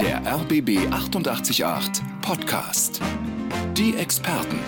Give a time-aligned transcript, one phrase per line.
[0.00, 3.00] Der RBB 888 Podcast.
[3.76, 4.58] Die Experten.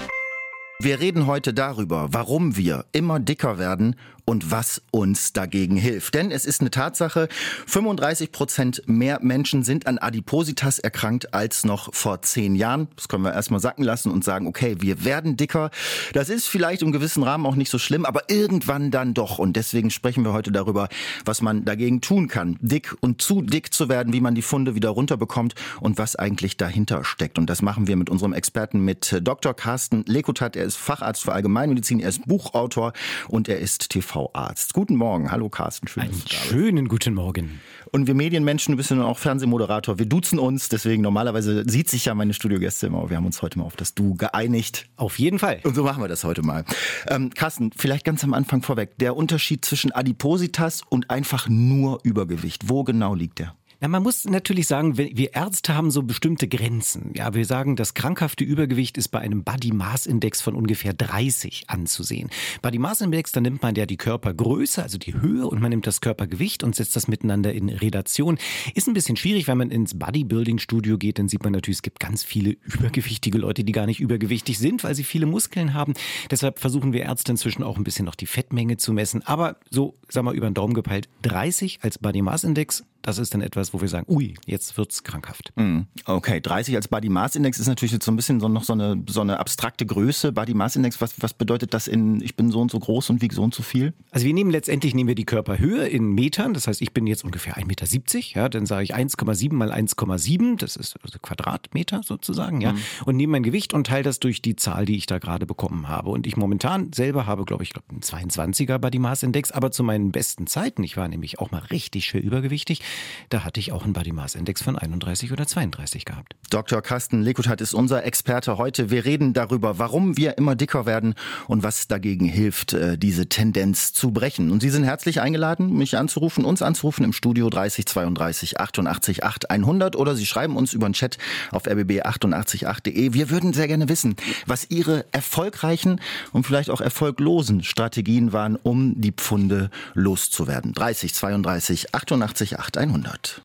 [0.81, 6.15] Wir reden heute darüber, warum wir immer dicker werden und was uns dagegen hilft.
[6.15, 7.29] Denn es ist eine Tatsache,
[7.67, 12.89] 35 Prozent mehr Menschen sind an Adipositas erkrankt als noch vor zehn Jahren.
[12.97, 15.71] Das können wir erstmal sacken lassen und sagen, okay, wir werden dicker.
[16.13, 19.39] Das ist vielleicht im gewissen Rahmen auch nicht so schlimm, aber irgendwann dann doch.
[19.39, 20.89] Und deswegen sprechen wir heute darüber,
[21.25, 24.75] was man dagegen tun kann, dick und zu dick zu werden, wie man die Funde
[24.75, 27.39] wieder runterbekommt und was eigentlich dahinter steckt.
[27.39, 29.55] Und das machen wir mit unserem Experten, mit Dr.
[29.55, 30.55] Carsten Lekutat.
[30.57, 32.93] Er ist Facharzt für Allgemeinmedizin, er ist Buchautor
[33.29, 34.75] und er ist TV TV-Arzt.
[34.75, 35.31] Guten Morgen.
[35.31, 35.89] Hallo Carsten.
[35.89, 37.61] Schön, Einen schönen guten Morgen.
[37.93, 42.07] Und wir Medienmenschen, du bist ja auch Fernsehmoderator, wir duzen uns, deswegen normalerweise sieht sich
[42.07, 43.09] ja meine Studiogäste immer.
[43.11, 44.87] Wir haben uns heute mal auf das Du geeinigt.
[44.97, 45.61] Auf jeden Fall.
[45.65, 46.65] Und so machen wir das heute mal.
[47.07, 52.69] Ähm, Carsten, vielleicht ganz am Anfang vorweg, der Unterschied zwischen Adipositas und einfach nur Übergewicht,
[52.69, 53.55] wo genau liegt der?
[53.83, 57.11] Na, man muss natürlich sagen, wir Ärzte haben so bestimmte Grenzen.
[57.17, 61.65] Ja, wir sagen, das krankhafte Übergewicht ist bei einem Body Mass Index von ungefähr 30
[61.67, 62.31] anzusehen.
[62.63, 65.89] Body Mass Index, da nimmt man ja die Körpergröße, also die Höhe und man nimmt
[65.89, 68.39] das Körpergewicht und setzt das miteinander in Relation.
[68.77, 71.83] Ist ein bisschen schwierig, wenn man ins Bodybuilding Studio geht, dann sieht man natürlich, es
[71.83, 75.95] gibt ganz viele übergewichtige Leute, die gar nicht übergewichtig sind, weil sie viele Muskeln haben.
[76.31, 79.27] Deshalb versuchen wir Ärzte inzwischen auch ein bisschen noch die Fettmenge zu messen.
[79.27, 83.35] Aber so, sag mal, über den Daumen gepeilt, 30 als Body Mass Index das ist
[83.35, 85.53] dann etwas, wo wir sagen, ui, jetzt wird's krankhaft.
[85.57, 85.87] Mhm.
[86.05, 88.73] Okay, 30 als Body Mass Index ist natürlich jetzt so ein bisschen so noch so
[88.73, 90.33] eine, so eine abstrakte Größe.
[90.33, 93.23] Body Mass Index, was, was bedeutet das in, ich bin so und so groß und
[93.23, 93.93] wiege so und so viel?
[94.11, 96.55] Also wir nehmen letztendlich nehmen wir die Körperhöhe in Metern.
[96.55, 100.59] Das heißt, ich bin jetzt ungefähr 1,70 Meter, ja, dann sage ich 1,7 mal 1,7,
[100.59, 102.79] das ist also Quadratmeter sozusagen, ja, mhm.
[103.07, 105.89] und nehme mein Gewicht und teile das durch die Zahl, die ich da gerade bekommen
[105.89, 106.11] habe.
[106.11, 109.83] Und ich momentan selber habe, glaube ich, glaub, einen 22er Body Mass Index, aber zu
[109.83, 112.81] meinen besten Zeiten, ich war nämlich auch mal richtig schwer übergewichtig,
[113.31, 116.35] da hatte ich auch einen Body Mass Index von 31 oder 32 gehabt.
[116.51, 116.83] Dr.
[116.83, 118.91] Carsten Lekutat ist unser Experte heute.
[118.91, 121.15] Wir reden darüber, warum wir immer dicker werden
[121.49, 124.51] und was dagegen hilft, äh, diese Tendenz zu brechen.
[124.51, 129.51] Und Sie sind herzlich eingeladen, mich anzurufen, uns anzurufen im Studio 30 32 88 8
[129.51, 131.19] 100 oder Sie schreiben uns über den Chat
[131.51, 133.15] auf rbb888.de.
[133.15, 134.17] Wir würden sehr gerne wissen,
[134.47, 136.01] was Ihre erfolgreichen
[136.33, 140.73] und vielleicht auch erfolglosen Strategien waren, um die Pfunde loszuwerden.
[140.73, 143.43] 30 32 88 8 100.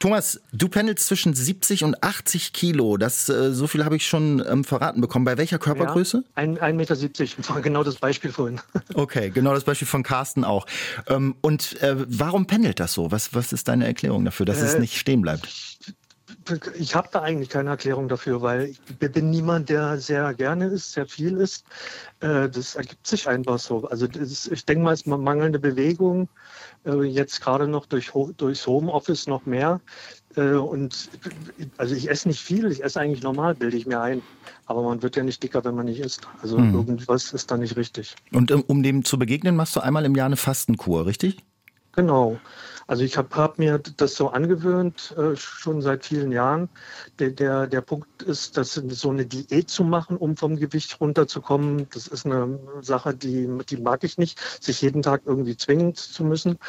[0.00, 2.98] Thomas, du pendelst zwischen 70 und 80 Kilo.
[2.98, 5.24] Das, äh, so viel habe ich schon ähm, verraten bekommen.
[5.24, 6.22] Bei welcher Körpergröße?
[6.36, 7.54] Ja, 1,70 Meter.
[7.54, 8.60] War genau das Beispiel vorhin.
[8.94, 10.66] Okay, genau das Beispiel von Carsten auch.
[11.08, 13.10] Ähm, und äh, warum pendelt das so?
[13.10, 15.48] Was, was ist deine Erklärung dafür, dass äh, es nicht stehen bleibt?
[16.78, 20.92] Ich habe da eigentlich keine Erklärung dafür, weil ich bin niemand, der sehr gerne isst,
[20.92, 21.64] sehr viel isst.
[22.20, 23.86] Äh, das ergibt sich einfach so.
[23.88, 26.28] Also ist, ich denke mal, es ist mangelnde Bewegung,
[26.84, 29.80] äh, jetzt gerade noch durch, durchs Homeoffice noch mehr.
[30.36, 31.08] Äh, und
[31.76, 34.22] also ich esse nicht viel, ich esse eigentlich normal, bilde ich mir ein.
[34.66, 36.28] Aber man wird ja nicht dicker, wenn man nicht isst.
[36.42, 36.74] Also hm.
[36.74, 38.14] irgendwas ist da nicht richtig.
[38.32, 41.38] Und um dem zu begegnen, machst du einmal im Jahr eine Fastenkur, richtig?
[41.98, 42.38] Genau.
[42.86, 46.68] Also ich habe hab mir das so angewöhnt, äh, schon seit vielen Jahren.
[47.18, 51.88] Der, der, der Punkt ist, dass so eine Diät zu machen, um vom Gewicht runterzukommen,
[51.92, 56.22] das ist eine Sache, die, die mag ich nicht, sich jeden Tag irgendwie zwingen zu
[56.22, 56.60] müssen.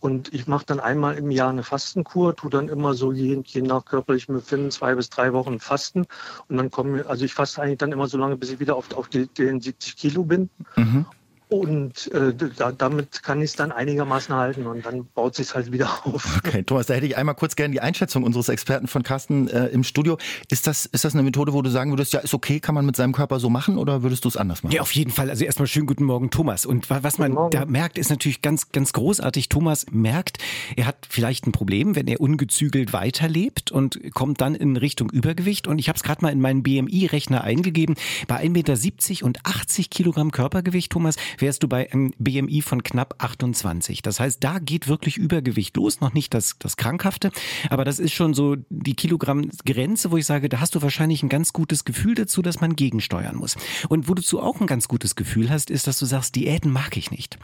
[0.00, 3.60] Und ich mache dann einmal im Jahr eine Fastenkur, tu dann immer so je, je
[3.60, 6.06] nach körperlichem Befinden zwei bis drei Wochen Fasten.
[6.48, 8.96] Und dann kommen, also ich faste eigentlich dann immer so lange, bis ich wieder auf,
[8.96, 10.48] auf den 70 Kilo bin.
[10.76, 11.04] Mhm.
[11.48, 15.72] Und äh, da, damit kann ich es dann einigermaßen halten und dann baut sich halt
[15.72, 16.40] wieder auf.
[16.44, 19.66] Okay, Thomas, da hätte ich einmal kurz gerne die Einschätzung unseres Experten von Carsten äh,
[19.68, 20.18] im Studio.
[20.50, 22.84] Ist das, ist das eine Methode, wo du sagen würdest, ja, ist okay, kann man
[22.84, 24.74] mit seinem Körper so machen oder würdest du es anders machen?
[24.74, 25.30] Ja, auf jeden Fall.
[25.30, 26.66] Also erstmal schönen guten Morgen, Thomas.
[26.66, 29.48] Und was man da merkt, ist natürlich ganz, ganz großartig.
[29.48, 30.38] Thomas merkt,
[30.76, 35.66] er hat vielleicht ein Problem, wenn er ungezügelt weiterlebt und kommt dann in Richtung Übergewicht.
[35.66, 37.96] Und ich habe es gerade mal in meinen BMI-Rechner eingegeben.
[38.26, 43.16] Bei 1,70 Meter und 80 Kilogramm Körpergewicht, Thomas, wärst du bei einem BMI von knapp
[43.18, 44.02] 28.
[44.02, 46.00] Das heißt, da geht wirklich Übergewicht los.
[46.00, 47.30] Noch nicht das, das Krankhafte,
[47.70, 51.28] aber das ist schon so die Kilogramm-Grenze, wo ich sage, da hast du wahrscheinlich ein
[51.28, 53.56] ganz gutes Gefühl dazu, dass man gegensteuern muss.
[53.88, 56.70] Und wo du zu auch ein ganz gutes Gefühl hast, ist, dass du sagst, Diäten
[56.70, 57.38] mag ich nicht.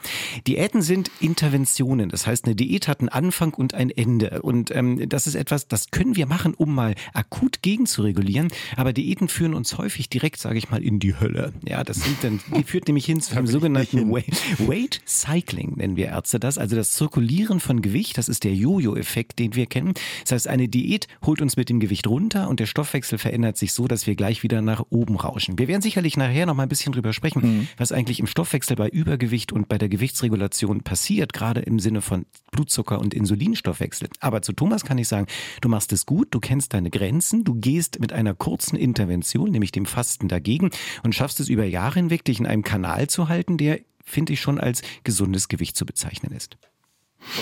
[0.47, 2.09] Diäten sind Interventionen.
[2.09, 4.41] Das heißt, eine Diät hat einen Anfang und ein Ende.
[4.41, 8.49] Und ähm, das ist etwas, das können wir machen, um mal akut gegenzuregulieren.
[8.75, 11.53] Aber Diäten führen uns häufig direkt, sage ich mal, in die Hölle.
[11.67, 15.95] Ja, das sind dann, die führt nämlich hin zu einem sogenannten sogenannten Weight Cycling, nennen
[15.95, 16.57] wir Ärzte das.
[16.57, 19.93] Also das Zirkulieren von Gewicht, das ist der Jojo-Effekt, den wir kennen.
[20.23, 23.73] Das heißt, eine Diät holt uns mit dem Gewicht runter und der Stoffwechsel verändert sich
[23.73, 25.57] so, dass wir gleich wieder nach oben rauschen.
[25.57, 27.67] Wir werden sicherlich nachher noch mal ein bisschen drüber sprechen, mhm.
[27.77, 32.25] was eigentlich im Stoffwechsel bei Übergewicht und bei der Gewichtsregulation passiert, gerade im Sinne von
[32.51, 34.09] Blutzucker und Insulinstoffwechsel.
[34.19, 35.27] Aber zu Thomas kann ich sagen,
[35.61, 39.71] du machst es gut, du kennst deine Grenzen, du gehst mit einer kurzen Intervention, nämlich
[39.71, 40.69] dem Fasten dagegen
[41.03, 43.74] und schaffst es über Jahre hinweg, dich in einem Kanal zu halten, der,
[44.05, 46.57] finde ich, schon als gesundes Gewicht zu bezeichnen ist.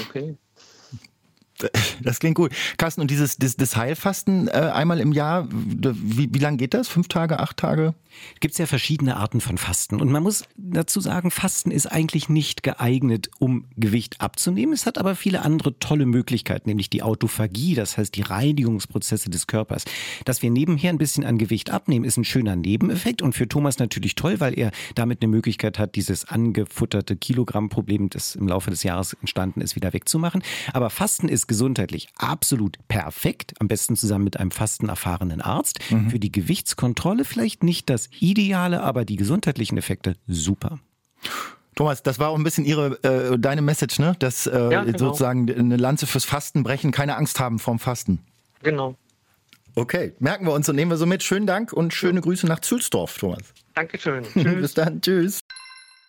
[0.07, 0.37] Okay.
[2.01, 2.51] Das klingt gut.
[2.77, 6.87] Carsten, und dieses das, das Heilfasten äh, einmal im Jahr, wie, wie lange geht das?
[6.87, 7.93] Fünf Tage, acht Tage?
[8.39, 10.01] Gibt es ja verschiedene Arten von Fasten.
[10.01, 14.73] Und man muss dazu sagen, Fasten ist eigentlich nicht geeignet, um Gewicht abzunehmen.
[14.73, 19.47] Es hat aber viele andere tolle Möglichkeiten, nämlich die Autophagie, das heißt die Reinigungsprozesse des
[19.47, 19.85] Körpers.
[20.25, 23.79] Dass wir nebenher ein bisschen an Gewicht abnehmen, ist ein schöner Nebeneffekt und für Thomas
[23.79, 28.83] natürlich toll, weil er damit eine Möglichkeit hat, dieses angefutterte Kilogrammproblem, das im Laufe des
[28.83, 30.43] Jahres entstanden ist, wieder wegzumachen.
[30.73, 35.79] Aber Fasten ist gesundheitlich absolut perfekt, am besten zusammen mit einem fastenerfahrenen Arzt.
[35.91, 36.09] Mhm.
[36.09, 40.79] Für die Gewichtskontrolle vielleicht nicht das Ideale, aber die gesundheitlichen Effekte super.
[41.75, 44.15] Thomas, das war auch ein bisschen Ihre, äh, deine Message, ne?
[44.17, 44.97] Dass äh, ja, genau.
[44.97, 48.17] sozusagen eine Lanze fürs Fasten brechen, keine Angst haben vorm Fasten.
[48.63, 48.95] Genau.
[49.75, 51.21] Okay, merken wir uns und nehmen wir so mit.
[51.21, 53.53] Schönen Dank und schöne Grüße nach Zülsdorf, Thomas.
[53.75, 54.23] Dankeschön.
[54.33, 55.01] Bis dann.
[55.01, 55.39] Tschüss.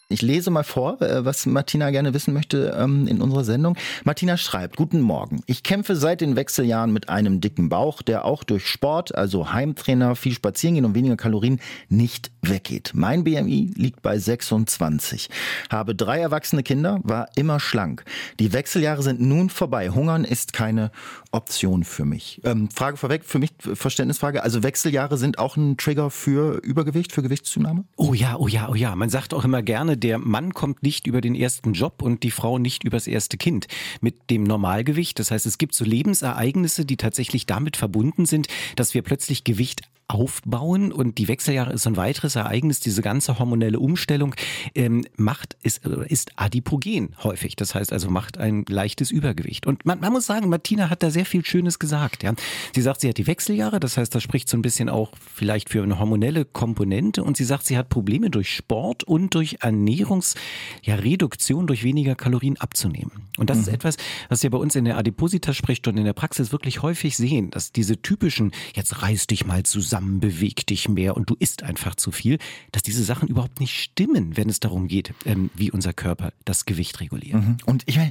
[0.08, 3.76] Ich lese mal vor, äh, was Martina gerne wissen möchte ähm, in unserer Sendung.
[4.04, 5.42] Martina schreibt, guten Morgen.
[5.46, 10.14] Ich kämpfe seit den Wechseljahren mit einem dicken Bauch, der auch durch Sport, also Heimtrainer,
[10.14, 11.58] viel Spazierengehen und weniger Kalorien
[11.88, 12.92] nicht weggeht.
[12.94, 15.30] Mein BMI liegt bei 26.
[15.70, 18.04] Habe drei erwachsene Kinder, war immer schlank.
[18.40, 19.88] Die Wechseljahre sind nun vorbei.
[19.88, 20.90] Hungern ist keine
[21.34, 22.40] Option für mich.
[22.44, 24.42] Ähm, Frage vorweg, für mich Verständnisfrage.
[24.42, 27.84] Also Wechseljahre sind auch ein Trigger für Übergewicht, für Gewichtszunahme?
[27.96, 28.94] Oh ja, oh ja, oh ja.
[28.94, 32.30] Man sagt auch immer gerne, der Mann kommt nicht über den ersten Job und die
[32.30, 33.66] Frau nicht übers erste Kind
[34.00, 35.18] mit dem Normalgewicht.
[35.18, 38.46] Das heißt, es gibt so Lebensereignisse, die tatsächlich damit verbunden sind,
[38.76, 42.80] dass wir plötzlich Gewicht aufbauen und die Wechseljahre ist ein weiteres Ereignis.
[42.80, 44.34] Diese ganze hormonelle Umstellung
[44.74, 47.56] ähm, macht ist, ist adipogen häufig.
[47.56, 49.66] Das heißt also macht ein leichtes Übergewicht.
[49.66, 52.22] Und man, man muss sagen, Martina hat da sehr viel Schönes gesagt.
[52.22, 52.34] Ja,
[52.74, 53.80] sie sagt, sie hat die Wechseljahre.
[53.80, 57.24] Das heißt, das spricht so ein bisschen auch vielleicht für eine hormonelle Komponente.
[57.24, 62.58] Und sie sagt, sie hat Probleme durch Sport und durch Ernährungsreduktion ja, durch weniger Kalorien
[62.58, 63.30] abzunehmen.
[63.38, 63.62] Und das mhm.
[63.62, 63.96] ist etwas,
[64.28, 68.02] was wir bei uns in der Adipositas-Sprechstunde in der Praxis wirklich häufig sehen, dass diese
[68.02, 72.10] typischen, jetzt reiß dich mal zusammen zusammen, beweg dich mehr und du isst einfach zu
[72.10, 72.38] viel,
[72.72, 76.64] dass diese Sachen überhaupt nicht stimmen, wenn es darum geht, ähm, wie unser Körper das
[76.64, 77.40] Gewicht reguliert.
[77.40, 77.58] Mhm.
[77.64, 78.10] Und ich meine,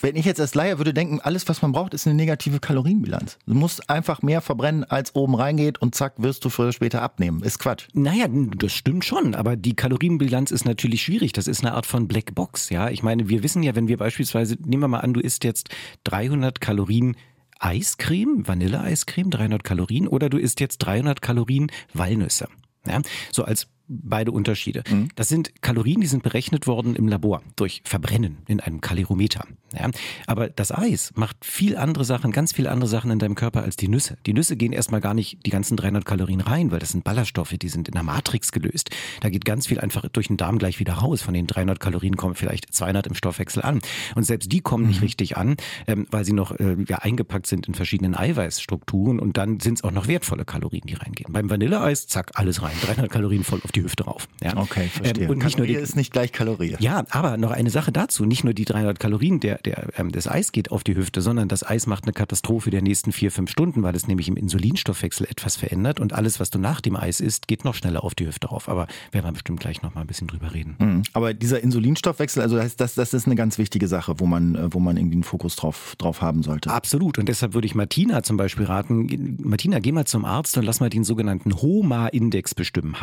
[0.00, 3.38] wenn ich jetzt als Laie würde denken, alles, was man braucht, ist eine negative Kalorienbilanz.
[3.46, 7.02] Du musst einfach mehr verbrennen, als oben reingeht und zack, wirst du früher oder später
[7.02, 7.42] abnehmen.
[7.42, 7.88] Ist Quatsch.
[7.94, 11.32] Naja, das stimmt schon, aber die Kalorienbilanz ist natürlich schwierig.
[11.32, 12.90] Das ist eine Art von Blackbox, ja.
[12.90, 15.70] Ich meine, wir wissen ja, wenn wir beispielsweise, nehmen wir mal an, du isst jetzt
[16.04, 17.16] 300 Kalorien
[17.62, 22.48] Eiscreme, Vanilleeiscreme, 300 Kalorien, oder du isst jetzt 300 Kalorien Walnüsse.
[22.86, 23.00] Ja,
[23.30, 23.68] so als
[24.02, 24.82] beide Unterschiede.
[24.88, 25.08] Mhm.
[25.14, 29.44] Das sind Kalorien, die sind berechnet worden im Labor durch Verbrennen in einem Kalirometer.
[29.78, 29.90] Ja,
[30.26, 33.76] aber das Eis macht viel andere Sachen, ganz viele andere Sachen in deinem Körper als
[33.76, 34.18] die Nüsse.
[34.26, 37.54] Die Nüsse gehen erstmal gar nicht die ganzen 300 Kalorien rein, weil das sind Ballaststoffe,
[37.58, 38.90] die sind in der Matrix gelöst.
[39.20, 41.22] Da geht ganz viel einfach durch den Darm gleich wieder raus.
[41.22, 43.80] Von den 300 Kalorien kommen vielleicht 200 im Stoffwechsel an.
[44.14, 44.90] Und selbst die kommen mhm.
[44.90, 45.56] nicht richtig an,
[45.86, 49.84] ähm, weil sie noch äh, ja, eingepackt sind in verschiedenen Eiweißstrukturen und dann sind es
[49.84, 51.32] auch noch wertvolle Kalorien, die reingehen.
[51.32, 52.76] Beim Vanilleeis, zack, alles rein.
[52.82, 54.28] 300 Kalorien voll auf die Hüfte rauf.
[54.42, 54.56] Ja?
[54.56, 55.24] Okay, verstehe.
[55.24, 56.76] Ähm, und nicht Kalorie nur die, ist nicht gleich Kalorie.
[56.78, 58.24] Ja, aber noch eine Sache dazu.
[58.24, 61.48] Nicht nur die 300 Kalorien der, der, ähm, des Eis geht auf die Hüfte, sondern
[61.48, 65.26] das Eis macht eine Katastrophe der nächsten vier, fünf Stunden, weil es nämlich im Insulinstoffwechsel
[65.28, 68.26] etwas verändert und alles, was du nach dem Eis isst, geht noch schneller auf die
[68.26, 68.68] Hüfte rauf.
[68.68, 70.76] Aber werden wir bestimmt gleich noch mal ein bisschen drüber reden.
[70.78, 71.02] Mhm.
[71.12, 74.72] Aber dieser Insulinstoffwechsel, also das, das, das ist eine ganz wichtige Sache, wo man, äh,
[74.72, 76.70] wo man irgendwie einen Fokus drauf, drauf haben sollte.
[76.70, 77.18] Absolut.
[77.18, 80.80] Und deshalb würde ich Martina zum Beispiel raten, Martina, geh mal zum Arzt und lass
[80.80, 83.00] mal den sogenannten HOMA-Index bestimmen.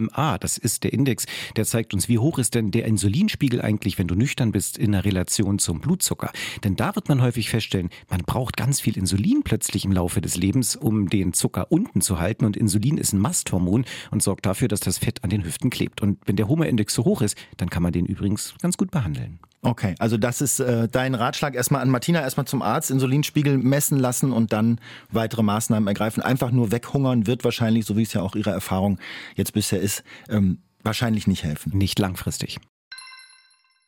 [0.00, 0.38] H-O-M-A.
[0.38, 1.26] Das ist der Index,
[1.56, 4.92] der zeigt uns, wie hoch ist denn der Insulinspiegel eigentlich, wenn du nüchtern bist, in
[4.92, 6.30] der Relation zum Blutzucker.
[6.64, 10.36] Denn da wird man häufig feststellen, man braucht ganz viel Insulin plötzlich im Laufe des
[10.36, 12.44] Lebens, um den Zucker unten zu halten.
[12.44, 16.00] Und Insulin ist ein Masthormon und sorgt dafür, dass das Fett an den Hüften klebt.
[16.00, 19.38] Und wenn der Homa-Index so hoch ist, dann kann man den übrigens ganz gut behandeln.
[19.62, 21.54] Okay, also das ist äh, dein Ratschlag.
[21.54, 26.22] Erstmal an Martina, erstmal zum Arzt, Insulinspiegel messen lassen und dann weitere Maßnahmen ergreifen.
[26.22, 28.98] Einfach nur weghungern wird wahrscheinlich, so wie es ja auch Ihre Erfahrung
[29.36, 31.76] jetzt bisher ist, ähm, wahrscheinlich nicht helfen.
[31.76, 32.58] Nicht langfristig.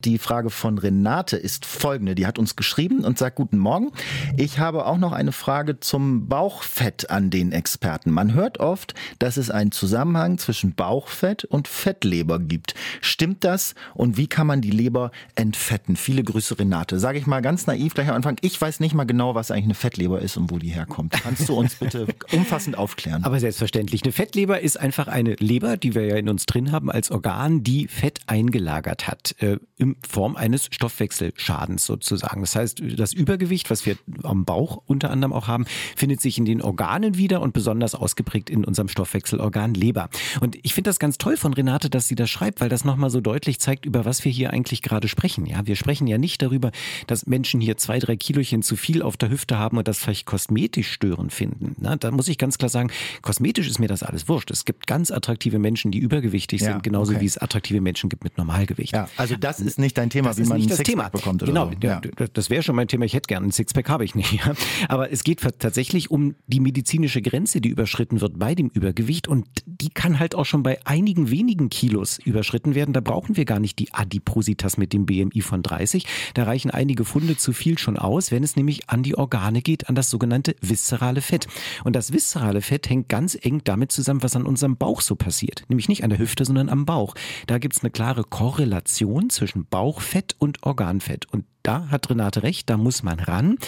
[0.05, 2.17] Die Frage von Renate ist folgende.
[2.17, 3.93] Die hat uns geschrieben und sagt Guten Morgen.
[4.37, 8.11] Ich habe auch noch eine Frage zum Bauchfett an den Experten.
[8.11, 12.75] Man hört oft, dass es einen Zusammenhang zwischen Bauchfett und Fettleber gibt.
[13.01, 13.77] Stimmt das?
[13.95, 15.95] Und wie kann man die Leber entfetten?
[15.95, 16.99] Viele Grüße, Renate.
[16.99, 18.39] Sage ich mal ganz naiv gleich am Anfang.
[18.41, 21.13] Ich weiß nicht mal genau, was eigentlich eine Fettleber ist und wo die herkommt.
[21.13, 23.23] Kannst du uns bitte umfassend aufklären?
[23.23, 24.03] Aber selbstverständlich.
[24.03, 27.63] Eine Fettleber ist einfach eine Leber, die wir ja in uns drin haben, als Organ,
[27.63, 29.37] die Fett eingelagert hat.
[29.39, 29.59] Äh,
[29.93, 32.41] in Form eines Stoffwechselschadens sozusagen.
[32.41, 36.45] Das heißt, das Übergewicht, was wir am Bauch unter anderem auch haben, findet sich in
[36.45, 40.09] den Organen wieder und besonders ausgeprägt in unserem Stoffwechselorgan Leber.
[40.41, 43.11] Und ich finde das ganz toll von Renate, dass sie das schreibt, weil das nochmal
[43.11, 45.47] so deutlich zeigt, über was wir hier eigentlich gerade sprechen.
[45.47, 46.71] Ja, wir sprechen ja nicht darüber,
[47.07, 50.27] dass Menschen hier zwei, drei Kilochen zu viel auf der Hüfte haben und das vielleicht
[50.27, 51.77] kosmetisch störend finden.
[51.79, 52.91] Na, da muss ich ganz klar sagen,
[53.23, 54.51] kosmetisch ist mir das alles wurscht.
[54.51, 57.23] Es gibt ganz attraktive Menschen, die übergewichtig ja, sind, genauso okay.
[57.23, 58.93] wie es attraktive Menschen gibt mit Normalgewicht.
[58.93, 61.45] Ja, also das ist nicht dein Thema, das wie man nicht das Thema bekommt.
[61.45, 61.87] genau, so.
[61.87, 62.01] ja.
[62.33, 63.05] das wäre schon mein Thema.
[63.05, 64.41] Ich hätte gerne einen Sixpack, habe ich nicht.
[64.89, 69.47] Aber es geht tatsächlich um die medizinische Grenze, die überschritten wird bei dem Übergewicht und
[69.67, 72.95] die kann halt auch schon bei einigen wenigen Kilos überschritten werden.
[72.95, 76.07] Da brauchen wir gar nicht die Adipositas mit dem BMI von 30.
[76.35, 79.89] Da reichen einige Funde zu viel schon aus, wenn es nämlich an die Organe geht,
[79.89, 81.47] an das sogenannte viszerale Fett.
[81.85, 85.65] Und das viszerale Fett hängt ganz eng damit zusammen, was an unserem Bauch so passiert.
[85.69, 87.15] Nämlich nicht an der Hüfte, sondern am Bauch.
[87.47, 91.27] Da gibt es eine klare Korrelation zwischen Bauchfett und Organfett.
[91.33, 93.59] Und da hat Renate recht, da muss man ran.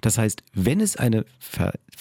[0.00, 1.24] Das heißt, wenn es eine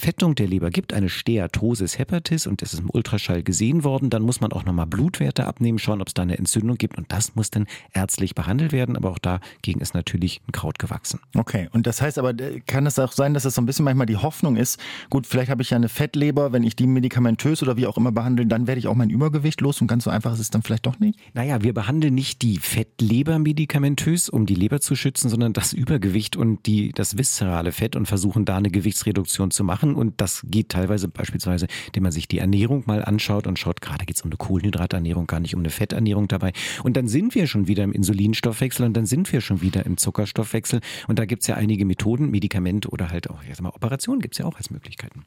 [0.02, 4.24] Verfettung der Leber gibt, eine Steatosis hepatis, und das ist im Ultraschall gesehen worden, dann
[4.24, 6.98] muss man auch nochmal Blutwerte abnehmen, schauen, ob es da eine Entzündung gibt.
[6.98, 8.98] Und das muss dann ärztlich behandelt werden.
[8.98, 11.20] Aber auch dagegen ist natürlich ein Kraut gewachsen.
[11.36, 13.86] Okay, und das heißt aber, äh, kann es auch sein, dass es so ein bisschen
[13.86, 14.80] manchmal die Hoffnung ist,
[15.12, 18.12] gut, vielleicht habe ich ja eine Fettleber, wenn ich die medikamentös oder wie auch immer
[18.12, 20.64] behandle, dann werde ich auch mein Übergewicht los und ganz so einfach ist es dann
[20.64, 21.20] vielleicht doch nicht?
[21.36, 25.74] Naja, wir behandeln nicht die Fettleber medikamentös, um die Leber zu schützen, sondern sondern das
[25.74, 29.91] Übergewicht und die, das viszerale Fett und versuchen da eine Gewichtsreduktion zu machen.
[29.96, 34.06] Und das geht teilweise beispielsweise, indem man sich die Ernährung mal anschaut und schaut, gerade
[34.06, 36.54] geht es um eine Kohlenhydraternährung, gar nicht um eine Fetternährung dabei.
[36.84, 39.98] Und dann sind wir schon wieder im Insulinstoffwechsel und dann sind wir schon wieder im
[39.98, 40.82] Zuckerstoffwechsel.
[41.08, 44.36] Und da gibt es ja einige Methoden, Medikamente oder halt auch, jetzt mal Operationen gibt
[44.36, 45.26] es ja auch als Möglichkeiten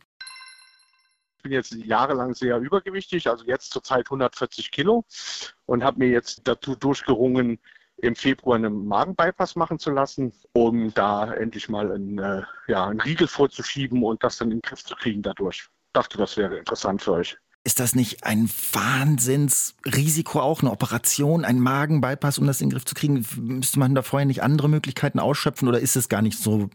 [1.37, 5.05] Ich bin jetzt jahrelang sehr übergewichtig, also jetzt zurzeit 140 Kilo
[5.67, 7.59] und habe mir jetzt dazu durchgerungen,
[7.99, 13.01] im Februar einen Magenbypass machen zu lassen, um da endlich mal einen, äh, ja, einen
[13.01, 15.69] Riegel vorzuschieben und das dann in den Griff zu kriegen dadurch.
[15.93, 17.37] Dachte, das wäre interessant für euch.
[17.67, 22.85] Ist das nicht ein Wahnsinnsrisiko auch, eine Operation, ein Magenbypass, um das in den Griff
[22.85, 23.27] zu kriegen?
[23.37, 26.69] Müsste man da vorher nicht andere Möglichkeiten ausschöpfen oder ist es gar nicht so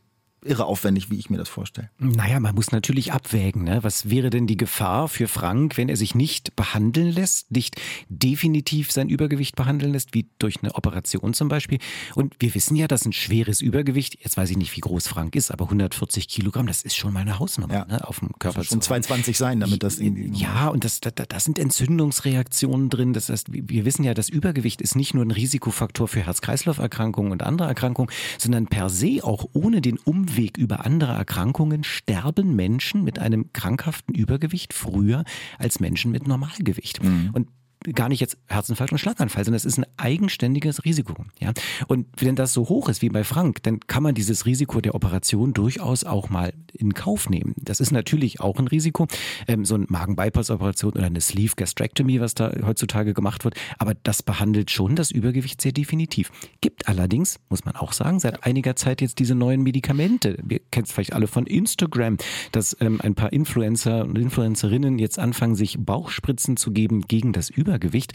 [0.44, 1.90] irre aufwendig, wie ich mir das vorstelle.
[1.98, 3.64] Naja, man muss natürlich abwägen.
[3.64, 3.84] Ne?
[3.84, 8.92] Was wäre denn die Gefahr für Frank, wenn er sich nicht behandeln lässt, nicht definitiv
[8.92, 11.80] sein Übergewicht behandeln lässt, wie durch eine Operation zum Beispiel?
[12.16, 15.36] Und wir wissen ja, dass ein schweres Übergewicht, jetzt weiß ich nicht, wie groß Frank
[15.36, 17.86] ist, aber 140 Kilogramm, das ist schon mal eine Hausnummer ja.
[17.86, 18.08] ne?
[18.08, 18.60] auf dem Körper.
[18.60, 20.32] Das schon 22 sein, damit das irgendwie.
[20.40, 23.14] Ja, und das, da, da sind Entzündungsreaktionen drin.
[23.14, 27.44] Das heißt, wir wissen ja, das Übergewicht ist nicht nur ein Risikofaktor für Herz-Kreislauf-Erkrankungen und
[27.44, 33.04] andere Erkrankungen, sondern per se auch ohne den Umwelt Umweg über andere Erkrankungen sterben Menschen
[33.04, 35.24] mit einem krankhaften Übergewicht früher
[35.58, 37.04] als Menschen mit Normalgewicht.
[37.04, 37.32] Mhm.
[37.34, 37.48] Und
[37.94, 41.26] gar nicht jetzt Herzinfarkt und Schlaganfall, sondern es ist ein eigenständiges Risiko.
[41.40, 41.54] Ja?
[41.88, 44.96] Und wenn das so hoch ist wie bei Frank, dann kann man dieses Risiko der
[44.96, 47.56] Operation durchaus auch mal in Kauf nehmen.
[47.58, 49.08] Das ist natürlich auch ein Risiko,
[49.48, 53.56] ähm, so eine Magen-Bypass-Operation oder eine Sleeve Gastrectomy, was da heutzutage gemacht wird.
[53.78, 56.32] Aber das behandelt schon das Übergewicht sehr definitiv.
[56.60, 60.38] Gibt allerdings, muss man auch sagen, seit einiger Zeit jetzt diese neuen Medikamente.
[60.44, 62.18] Wir kennen es vielleicht alle von Instagram,
[62.52, 67.50] dass ähm, ein paar Influencer und Influencerinnen jetzt anfangen, sich Bauchspritzen zu geben gegen das
[67.50, 67.69] Übergewicht.
[67.70, 68.14] Übergewicht.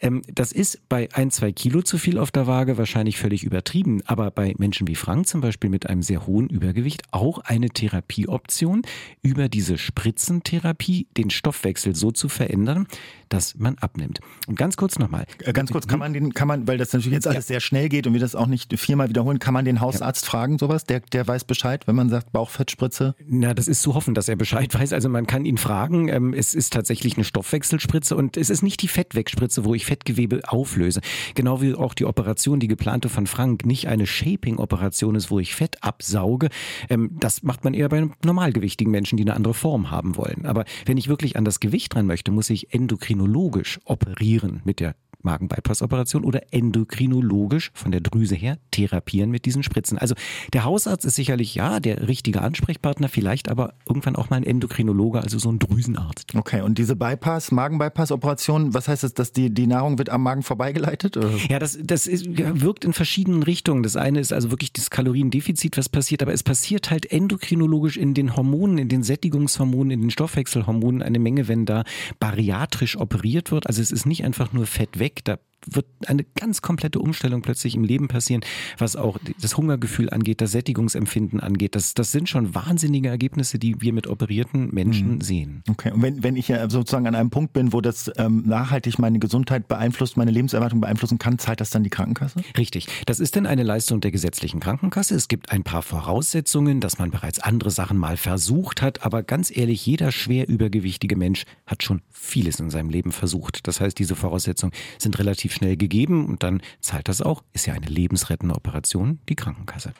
[0.00, 4.00] Ähm, das ist bei ein, zwei Kilo zu viel auf der Waage wahrscheinlich völlig übertrieben,
[4.06, 8.82] aber bei Menschen wie Frank zum Beispiel mit einem sehr hohen Übergewicht auch eine Therapieoption,
[9.22, 12.86] über diese Spritzentherapie den Stoffwechsel so zu verändern,
[13.28, 14.20] dass man abnimmt.
[14.46, 15.26] Und ganz kurz nochmal.
[15.40, 17.54] Äh, ganz kurz, kann man den, kann man, weil das natürlich jetzt alles ja.
[17.54, 20.30] sehr schnell geht und wir das auch nicht viermal wiederholen, kann man den Hausarzt ja.
[20.30, 20.84] fragen, sowas?
[20.84, 23.14] Der, der weiß Bescheid, wenn man sagt Bauchfettspritze?
[23.26, 24.92] Na, das ist zu hoffen, dass er Bescheid weiß.
[24.92, 26.08] Also man kann ihn fragen.
[26.08, 30.42] Ähm, es ist tatsächlich eine Stoffwechselspritze und es ist nicht die Fettwegspritze, wo ich Fettgewebe
[30.46, 31.00] auflöse.
[31.34, 35.54] Genau wie auch die Operation, die geplante von Frank, nicht eine Shaping-Operation ist, wo ich
[35.54, 36.48] Fett absauge.
[36.88, 40.46] Ähm, das macht man eher bei normalgewichtigen Menschen, die eine andere Form haben wollen.
[40.46, 44.94] Aber wenn ich wirklich an das Gewicht dran möchte, muss ich endokrinologisch operieren mit der
[45.22, 49.98] Magen-Bypass-Operation oder endokrinologisch von der Drüse her therapieren mit diesen Spritzen.
[49.98, 50.14] Also
[50.52, 55.20] der Hausarzt ist sicherlich ja der richtige Ansprechpartner, vielleicht aber irgendwann auch mal ein Endokrinologe,
[55.20, 56.34] also so ein Drüsenarzt.
[56.34, 60.42] Okay, und diese Bypass, Magen-Bypass-Operation, was heißt das, dass die, die Nahrung wird am Magen
[60.42, 61.16] vorbeigeleitet?
[61.16, 61.30] Oder?
[61.48, 63.82] Ja, das, das ist, wirkt in verschiedenen Richtungen.
[63.82, 68.14] Das eine ist also wirklich das Kaloriendefizit, was passiert, aber es passiert halt endokrinologisch in
[68.14, 71.84] den Hormonen, in den Sättigungshormonen, in den Stoffwechselhormonen eine Menge, wenn da
[72.18, 73.66] bariatrisch operiert wird.
[73.66, 77.74] Also es ist nicht einfach nur Fett weg, da wird eine ganz komplette Umstellung plötzlich
[77.74, 78.42] im Leben passieren,
[78.78, 81.74] was auch das Hungergefühl angeht, das Sättigungsempfinden angeht.
[81.74, 85.20] Das, das sind schon wahnsinnige Ergebnisse, die wir mit operierten Menschen mhm.
[85.20, 85.62] sehen.
[85.70, 88.98] Okay, und wenn, wenn ich ja sozusagen an einem Punkt bin, wo das ähm, nachhaltig
[88.98, 92.40] meine Gesundheit beeinflusst, meine Lebenserwartung beeinflussen kann, zahlt das dann die Krankenkasse?
[92.56, 92.86] Richtig.
[93.06, 95.14] Das ist dann eine Leistung der gesetzlichen Krankenkasse.
[95.14, 99.54] Es gibt ein paar Voraussetzungen, dass man bereits andere Sachen mal versucht hat, aber ganz
[99.54, 103.66] ehrlich, jeder schwer übergewichtige Mensch hat schon vieles in seinem Leben versucht.
[103.66, 107.42] Das heißt, diese Voraussetzungen sind relativ relativ schnell gegeben und dann zahlt das auch.
[107.52, 109.92] Ist ja eine lebensrettende Operation, die Krankenkasse.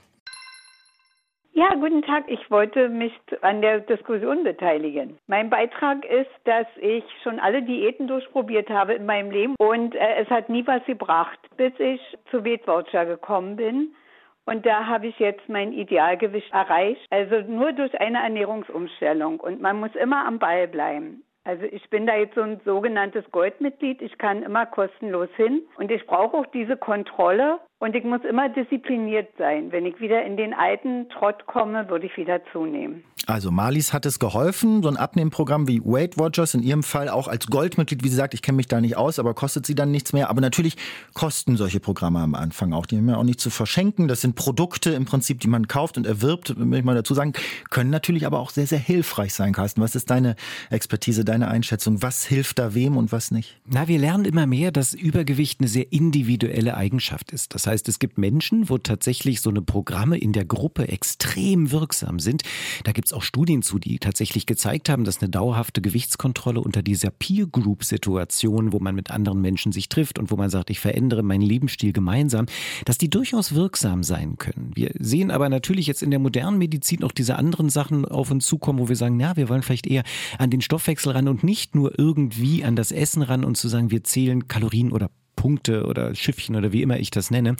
[1.54, 2.24] Ja, guten Tag.
[2.28, 5.18] Ich wollte mich an der Diskussion beteiligen.
[5.26, 10.22] Mein Beitrag ist, dass ich schon alle Diäten durchprobiert habe in meinem Leben und äh,
[10.22, 13.94] es hat nie was gebracht, bis ich zu Weight Watcher gekommen bin.
[14.44, 17.06] Und da habe ich jetzt mein Idealgewicht erreicht.
[17.10, 19.38] Also nur durch eine Ernährungsumstellung.
[19.38, 21.22] Und man muss immer am Ball bleiben.
[21.44, 24.00] Also ich bin da jetzt so ein sogenanntes Goldmitglied.
[24.00, 28.48] Ich kann immer kostenlos hin und ich brauche auch diese Kontrolle und ich muss immer
[28.48, 29.72] diszipliniert sein.
[29.72, 33.02] Wenn ich wieder in den alten Trott komme, würde ich wieder zunehmen.
[33.26, 37.28] Also Marlies hat es geholfen, so ein Abnehmprogramm wie Weight Watchers, in ihrem Fall auch
[37.28, 39.90] als Goldmitglied, wie sie sagt, ich kenne mich da nicht aus, aber kostet sie dann
[39.90, 40.30] nichts mehr.
[40.30, 40.76] Aber natürlich
[41.14, 42.86] kosten solche Programme am Anfang auch.
[42.86, 44.06] Die haben ja auch nicht zu verschenken.
[44.06, 47.32] Das sind Produkte im Prinzip, die man kauft und erwirbt, will ich mal dazu sagen,
[47.70, 49.80] können natürlich aber auch sehr, sehr hilfreich sein, Carsten.
[49.80, 50.36] Was ist deine
[50.70, 52.02] Expertise, deine Einschätzung?
[52.02, 53.60] Was hilft da wem und was nicht?
[53.66, 57.54] Na, wir lernen immer mehr, dass Übergewicht eine sehr individuelle Eigenschaft ist.
[57.54, 61.70] Das heißt, heißt, es gibt Menschen, wo tatsächlich so eine Programme in der Gruppe extrem
[61.70, 62.42] wirksam sind.
[62.84, 66.82] Da gibt es auch Studien zu, die tatsächlich gezeigt haben, dass eine dauerhafte Gewichtskontrolle unter
[66.82, 71.22] dieser Peer-Group-Situation, wo man mit anderen Menschen sich trifft und wo man sagt, ich verändere
[71.22, 72.46] meinen Lebensstil gemeinsam,
[72.84, 74.72] dass die durchaus wirksam sein können.
[74.74, 78.46] Wir sehen aber natürlich jetzt in der modernen Medizin auch diese anderen Sachen auf uns
[78.46, 80.04] zukommen, wo wir sagen, ja, wir wollen vielleicht eher
[80.38, 83.90] an den Stoffwechsel ran und nicht nur irgendwie an das Essen ran und zu sagen,
[83.90, 85.10] wir zählen Kalorien oder
[85.42, 87.56] Punkte oder Schiffchen oder wie immer ich das nenne,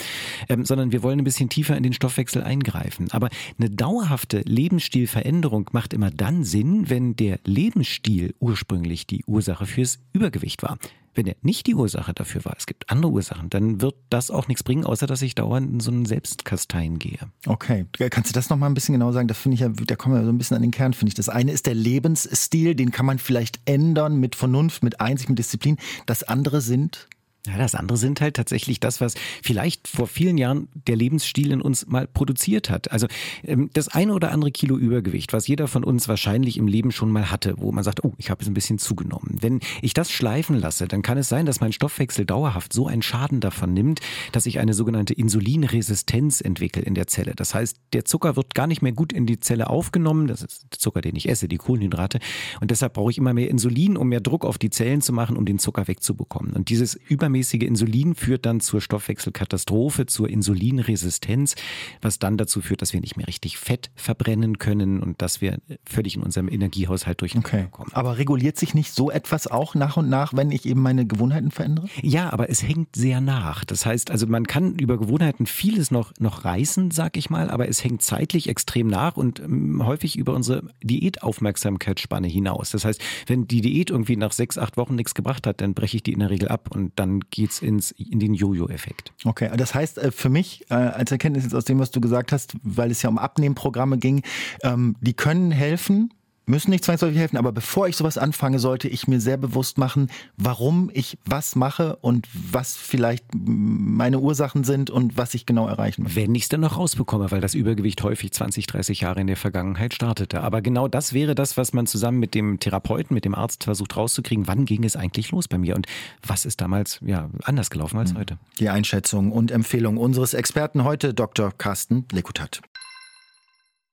[0.48, 3.08] ähm, sondern wir wollen ein bisschen tiefer in den Stoffwechsel eingreifen.
[3.10, 9.98] Aber eine dauerhafte Lebensstilveränderung macht immer dann Sinn, wenn der Lebensstil ursprünglich die Ursache fürs
[10.12, 10.78] Übergewicht war.
[11.16, 14.46] Wenn er nicht die Ursache dafür war, es gibt andere Ursachen, dann wird das auch
[14.46, 17.18] nichts bringen, außer dass ich dauernd in so einen Selbstkasteien gehe.
[17.46, 19.26] Okay, kannst du das nochmal ein bisschen genau sagen?
[19.26, 21.14] Das finde ich ja, da kommen wir so ein bisschen an den Kern, finde ich.
[21.14, 25.40] Das eine ist der Lebensstil, den kann man vielleicht ändern mit Vernunft, mit Einsicht, mit
[25.40, 25.78] Disziplin.
[26.07, 27.09] Das andere sind
[27.44, 31.61] ja, das andere sind halt tatsächlich das, was vielleicht vor vielen Jahren der Lebensstil in
[31.61, 32.92] uns mal produziert hat.
[32.92, 33.09] Also
[33.42, 37.11] ähm, das eine oder andere Kilo Übergewicht, was jeder von uns wahrscheinlich im Leben schon
[37.11, 39.38] mal hatte, wo man sagt, oh, ich habe jetzt ein bisschen zugenommen.
[39.40, 43.02] Wenn ich das schleifen lasse, dann kann es sein, dass mein Stoffwechsel dauerhaft so einen
[43.02, 43.98] Schaden davon nimmt,
[44.31, 47.35] dass ich eine sogenannte Insulinresistenz entwickle in der Zelle.
[47.35, 50.28] Das heißt, der Zucker wird gar nicht mehr gut in die Zelle aufgenommen.
[50.28, 52.20] Das ist der Zucker, den ich esse, die Kohlenhydrate.
[52.61, 55.37] Und deshalb brauche ich immer mehr Insulin, um mehr Druck auf die Zellen zu machen,
[55.37, 56.52] um den Zucker wegzubekommen.
[56.52, 61.55] Und dieses über übermäßige Insulin führt dann zur Stoffwechselkatastrophe, zur Insulinresistenz,
[62.03, 65.59] was dann dazu führt, dass wir nicht mehr richtig Fett verbrennen können und dass wir
[65.87, 67.87] völlig in unserem Energiehaushalt durcheinander okay.
[67.92, 71.51] Aber reguliert sich nicht so etwas auch nach und nach, wenn ich eben meine Gewohnheiten
[71.51, 71.88] verändere?
[72.03, 73.64] Ja, aber es hängt sehr nach.
[73.64, 77.66] Das heißt, also man kann über Gewohnheiten vieles noch, noch reißen, sag ich mal, aber
[77.68, 82.71] es hängt zeitlich extrem nach und ähm, häufig über unsere Diätaufmerksamkeitsspanne hinaus.
[82.71, 85.97] Das heißt, wenn die Diät irgendwie nach sechs, acht Wochen nichts gebracht hat, dann breche
[85.97, 89.12] ich die in der Regel ab und dann geht's ins, in den Jojo-Effekt.
[89.24, 92.32] Okay, das heißt äh, für mich äh, als Erkenntnis jetzt aus dem, was du gesagt
[92.32, 94.22] hast, weil es ja um Abnehmprogramme ging,
[94.62, 96.12] ähm, die können helfen,
[96.46, 100.11] müssen nicht zwangsläufig helfen, aber bevor ich sowas anfange, sollte ich mir sehr bewusst machen,
[100.37, 106.02] warum ich was mache und was vielleicht meine Ursachen sind und was ich genau erreichen
[106.02, 106.20] möchte.
[106.20, 109.37] Wenn ich es dann noch rausbekomme, weil das Übergewicht häufig 20, 30 Jahre in der
[109.37, 110.42] Vergangenheit startete.
[110.42, 113.96] Aber genau das wäre das, was man zusammen mit dem Therapeuten, mit dem Arzt versucht
[113.96, 114.46] rauszukriegen.
[114.46, 115.87] Wann ging es eigentlich los bei mir und
[116.26, 118.18] was ist damals ja, anders gelaufen als hm.
[118.18, 118.38] heute?
[118.59, 121.52] Die Einschätzung und Empfehlung unseres Experten heute, Dr.
[121.52, 122.61] Carsten Lekutat.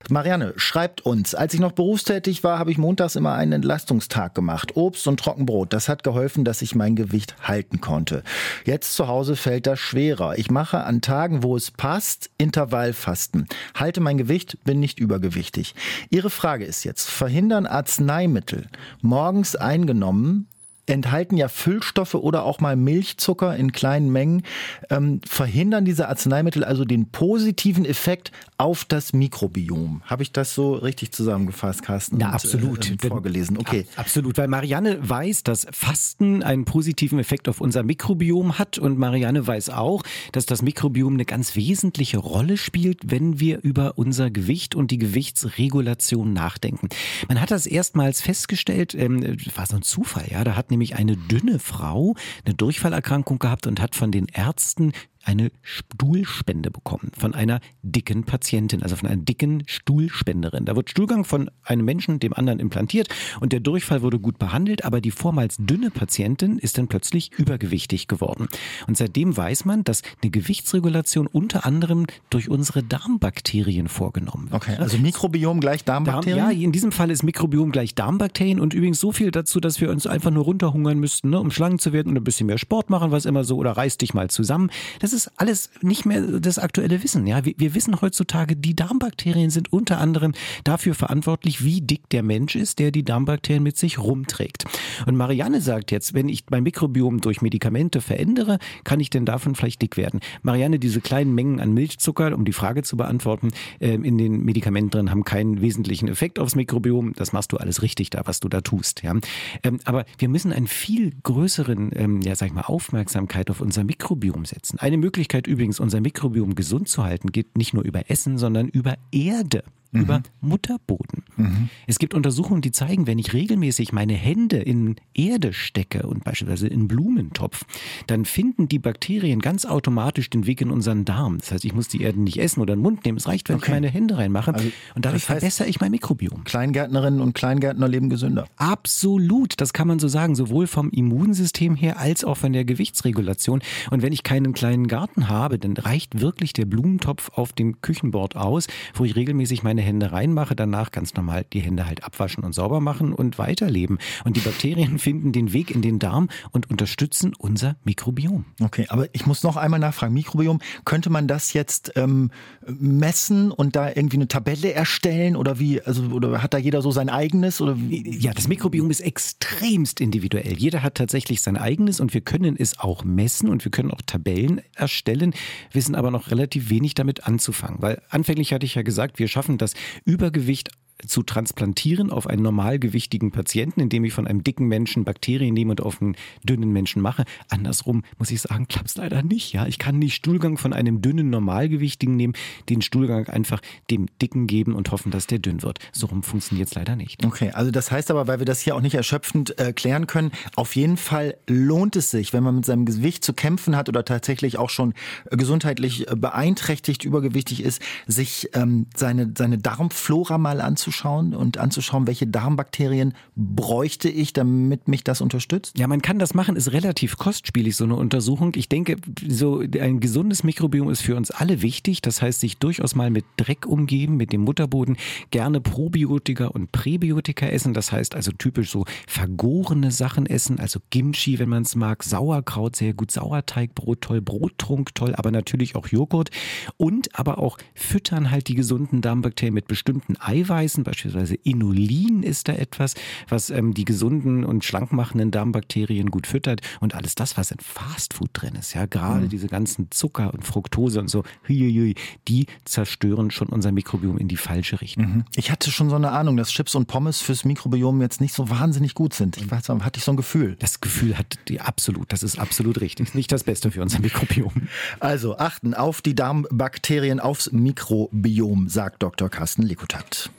[0.08, 4.76] Marianne schreibt uns, als ich noch berufstätig war, habe ich montags immer einen Entlastungstag gemacht.
[4.76, 5.74] Obst und Trockenbrot.
[5.74, 8.24] Das hat geholfen, dass ich mein Gewicht halten konnte.
[8.66, 10.40] Jetzt zu Hause fällt das schwerer.
[10.40, 13.48] Ich mache an Tagen, wo es passt, Intervallfasten.
[13.76, 15.76] Halte mein Gewicht, bin nicht übergewichtig.
[16.10, 18.68] Ihre Frage ist jetzt, verhindern Arzneimittel
[19.02, 20.48] morgens eingenommen
[20.90, 24.44] enthalten ja Füllstoffe oder auch mal Milchzucker in kleinen Mengen,
[24.90, 30.02] ähm, verhindern diese Arzneimittel also den positiven Effekt auf das Mikrobiom.
[30.06, 32.20] Habe ich das so richtig zusammengefasst, Carsten?
[32.20, 32.92] Ja, und, absolut.
[33.04, 33.58] Äh, vorgelesen.
[33.58, 33.86] Okay.
[33.92, 38.98] Ja, absolut, weil Marianne weiß, dass Fasten einen positiven Effekt auf unser Mikrobiom hat und
[38.98, 44.30] Marianne weiß auch, dass das Mikrobiom eine ganz wesentliche Rolle spielt, wenn wir über unser
[44.30, 46.90] Gewicht und die Gewichtsregulation nachdenken.
[47.28, 51.16] Man hat das erstmals festgestellt, ähm, war so ein Zufall, ja, da hat nämlich eine
[51.16, 52.16] dünne Frau
[52.46, 54.94] eine Durchfallerkrankung gehabt und hat von den Ärzten
[55.30, 60.66] eine Stuhlspende bekommen von einer dicken Patientin, also von einer dicken Stuhlspenderin.
[60.66, 64.86] Da wird Stuhlgang von einem Menschen dem anderen implantiert und der Durchfall wurde gut behandelt,
[64.86, 68.48] aber die vormals dünne Patientin ist dann plötzlich übergewichtig geworden.
[68.88, 74.64] Und seitdem weiß man, dass eine Gewichtsregulation unter anderem durch unsere Darmbakterien vorgenommen wird.
[74.64, 76.40] Okay, also Mikrobiom gleich Darmbakterien?
[76.40, 79.80] Darm, ja, in diesem Fall ist Mikrobiom gleich Darmbakterien und übrigens so viel dazu, dass
[79.80, 82.58] wir uns einfach nur runterhungern müssten, ne, um schlank zu werden und ein bisschen mehr
[82.58, 84.72] Sport machen, was immer so, oder reiß dich mal zusammen.
[85.00, 87.28] Das ist ist alles nicht mehr das aktuelle Wissen.
[87.28, 92.24] Ja, wir, wir wissen heutzutage, die Darmbakterien sind unter anderem dafür verantwortlich, wie dick der
[92.24, 94.66] Mensch ist, der die Darmbakterien mit sich rumträgt.
[95.06, 99.56] Und Marianne sagt jetzt, wenn ich mein Mikrobiom durch Medikamente verändere, kann ich denn davon
[99.56, 100.22] vielleicht dick werden?
[100.42, 103.50] Marianne, diese kleinen Mengen an Milchzucker, um die Frage zu beantworten,
[103.82, 107.14] ähm, in den Medikamenten drin haben keinen wesentlichen Effekt aufs Mikrobiom.
[107.14, 109.04] Das machst du alles richtig da, was du da tust.
[109.04, 109.16] Ja?
[109.64, 113.84] Ähm, aber wir müssen einen viel größeren, ähm, ja, sag ich mal, Aufmerksamkeit auf unser
[113.84, 114.80] Mikrobiom setzen.
[114.80, 118.94] Eine Möglichkeit übrigens, unser Mikrobiom gesund zu halten, geht nicht nur über Essen, sondern über
[119.12, 120.02] Erde mhm.
[120.02, 121.24] über Mutterboden.
[121.38, 121.70] Mhm.
[121.88, 126.68] Es gibt Untersuchungen, die zeigen, wenn ich regelmäßig meine Hände in Erde stecke und beispielsweise
[126.68, 127.66] in Blumentopf,
[128.08, 131.38] dann finden die Bakterien ganz automatisch den Weg in unseren Darm.
[131.40, 133.18] Das heißt, ich muss die Erde nicht essen oder in den Mund nehmen.
[133.18, 133.66] Es reicht, wenn okay.
[133.68, 134.54] ich meine Hände reinmache.
[134.54, 136.44] Also, und dadurch das heißt, verbessere ich mein Mikrobiom.
[136.44, 138.46] Kleingärtnerinnen und Kleingärtner leben gesünder.
[138.58, 143.62] Absolut, das kann man so sagen, sowohl vom Immunsystem her als auch von der Gewichtsregulation.
[143.92, 148.36] Und wenn ich keinen kleinen Garten habe, dann reicht wirklich der Blumentopf auf dem Küchenbord
[148.36, 152.44] aus, wo ich regelmäßig meine meine Hände reinmache, danach ganz normal die Hände halt abwaschen
[152.44, 153.98] und sauber machen und weiterleben.
[154.26, 158.44] Und die Bakterien finden den Weg in den Darm und unterstützen unser Mikrobiom.
[158.62, 160.14] Okay, aber ich muss noch einmal nachfragen.
[160.14, 162.32] Mikrobiom, könnte man das jetzt ähm,
[162.68, 165.82] messen und da irgendwie eine Tabelle erstellen oder wie?
[165.82, 167.78] Also oder hat da jeder so sein eigenes oder?
[167.90, 170.58] Ja, das Mikrobiom ist extremst individuell.
[170.58, 174.02] Jeder hat tatsächlich sein eigenes und wir können es auch messen und wir können auch
[174.06, 175.34] Tabellen erstellen,
[175.72, 179.58] wissen aber noch relativ wenig damit anzufangen, weil anfänglich hatte ich ja gesagt, wir schaffen
[179.58, 180.70] das das Übergewicht
[181.06, 185.82] zu transplantieren auf einen normalgewichtigen Patienten, indem ich von einem dicken Menschen Bakterien nehme und
[185.82, 187.24] auf einen dünnen Menschen mache.
[187.50, 189.54] Andersrum muss ich sagen, klappt es leider nicht.
[189.54, 192.34] Ja, ich kann nicht Stuhlgang von einem dünnen normalgewichtigen nehmen,
[192.70, 195.80] den Stuhlgang einfach dem dicken geben und hoffen, dass der dünn wird.
[195.94, 197.26] So rum funktioniert es leider nicht.
[197.26, 200.32] Okay, also das heißt aber, weil wir das hier auch nicht erschöpfend äh, klären können,
[200.56, 204.04] auf jeden Fall lohnt es sich, wenn man mit seinem Gewicht zu kämpfen hat oder
[204.04, 204.94] tatsächlich auch schon
[205.30, 211.58] äh, gesundheitlich äh, beeinträchtigt, übergewichtig ist, sich ähm, seine, seine Darmflora mal anzuschauen anzuschauen und
[211.58, 215.78] anzuschauen, welche Darmbakterien bräuchte ich, damit mich das unterstützt?
[215.78, 218.54] Ja, man kann das machen, ist relativ kostspielig, so eine Untersuchung.
[218.56, 218.98] Ich denke,
[219.28, 222.02] so ein gesundes Mikrobiom ist für uns alle wichtig.
[222.02, 224.98] Das heißt, sich durchaus mal mit Dreck umgeben, mit dem Mutterboden,
[225.30, 227.74] gerne Probiotika und Präbiotika essen.
[227.74, 232.76] Das heißt also typisch so vergorene Sachen essen, also Kimchi, wenn man es mag, Sauerkraut
[232.76, 236.32] sehr gut, Sauerteigbrot toll, Brottrunk toll, aber natürlich auch Joghurt
[236.78, 240.84] und aber auch füttern halt die gesunden Darmbakterien mit bestimmten Eiweißen essen.
[240.84, 242.96] Beispielsweise Inulin ist da etwas,
[243.28, 246.62] was ähm, die gesunden und schlankmachenden Darmbakterien gut füttert.
[246.80, 249.30] Und alles das, was in Fastfood drin ist, ja, gerade mhm.
[249.30, 254.82] diese ganzen Zucker und Fructose und so, die zerstören schon unser Mikrobiom in die falsche
[254.82, 255.06] Richtung.
[255.06, 255.26] Mhm.
[255.36, 258.50] Ich hatte schon so eine Ahnung, dass Chips und Pommes fürs Mikrobiom jetzt nicht so
[258.50, 259.38] wahnsinnig gut sind.
[259.38, 260.56] Ich weiß, hatte ich so ein Gefühl.
[260.60, 263.14] Das Gefühl hat die absolut, das ist absolut richtig.
[263.14, 264.52] Nicht das Beste für unser Mikrobiom.
[265.00, 269.30] Also achten auf die Darmbakterien, aufs Mikrobiom, sagt Dr.
[269.30, 270.32] Carsten Likutat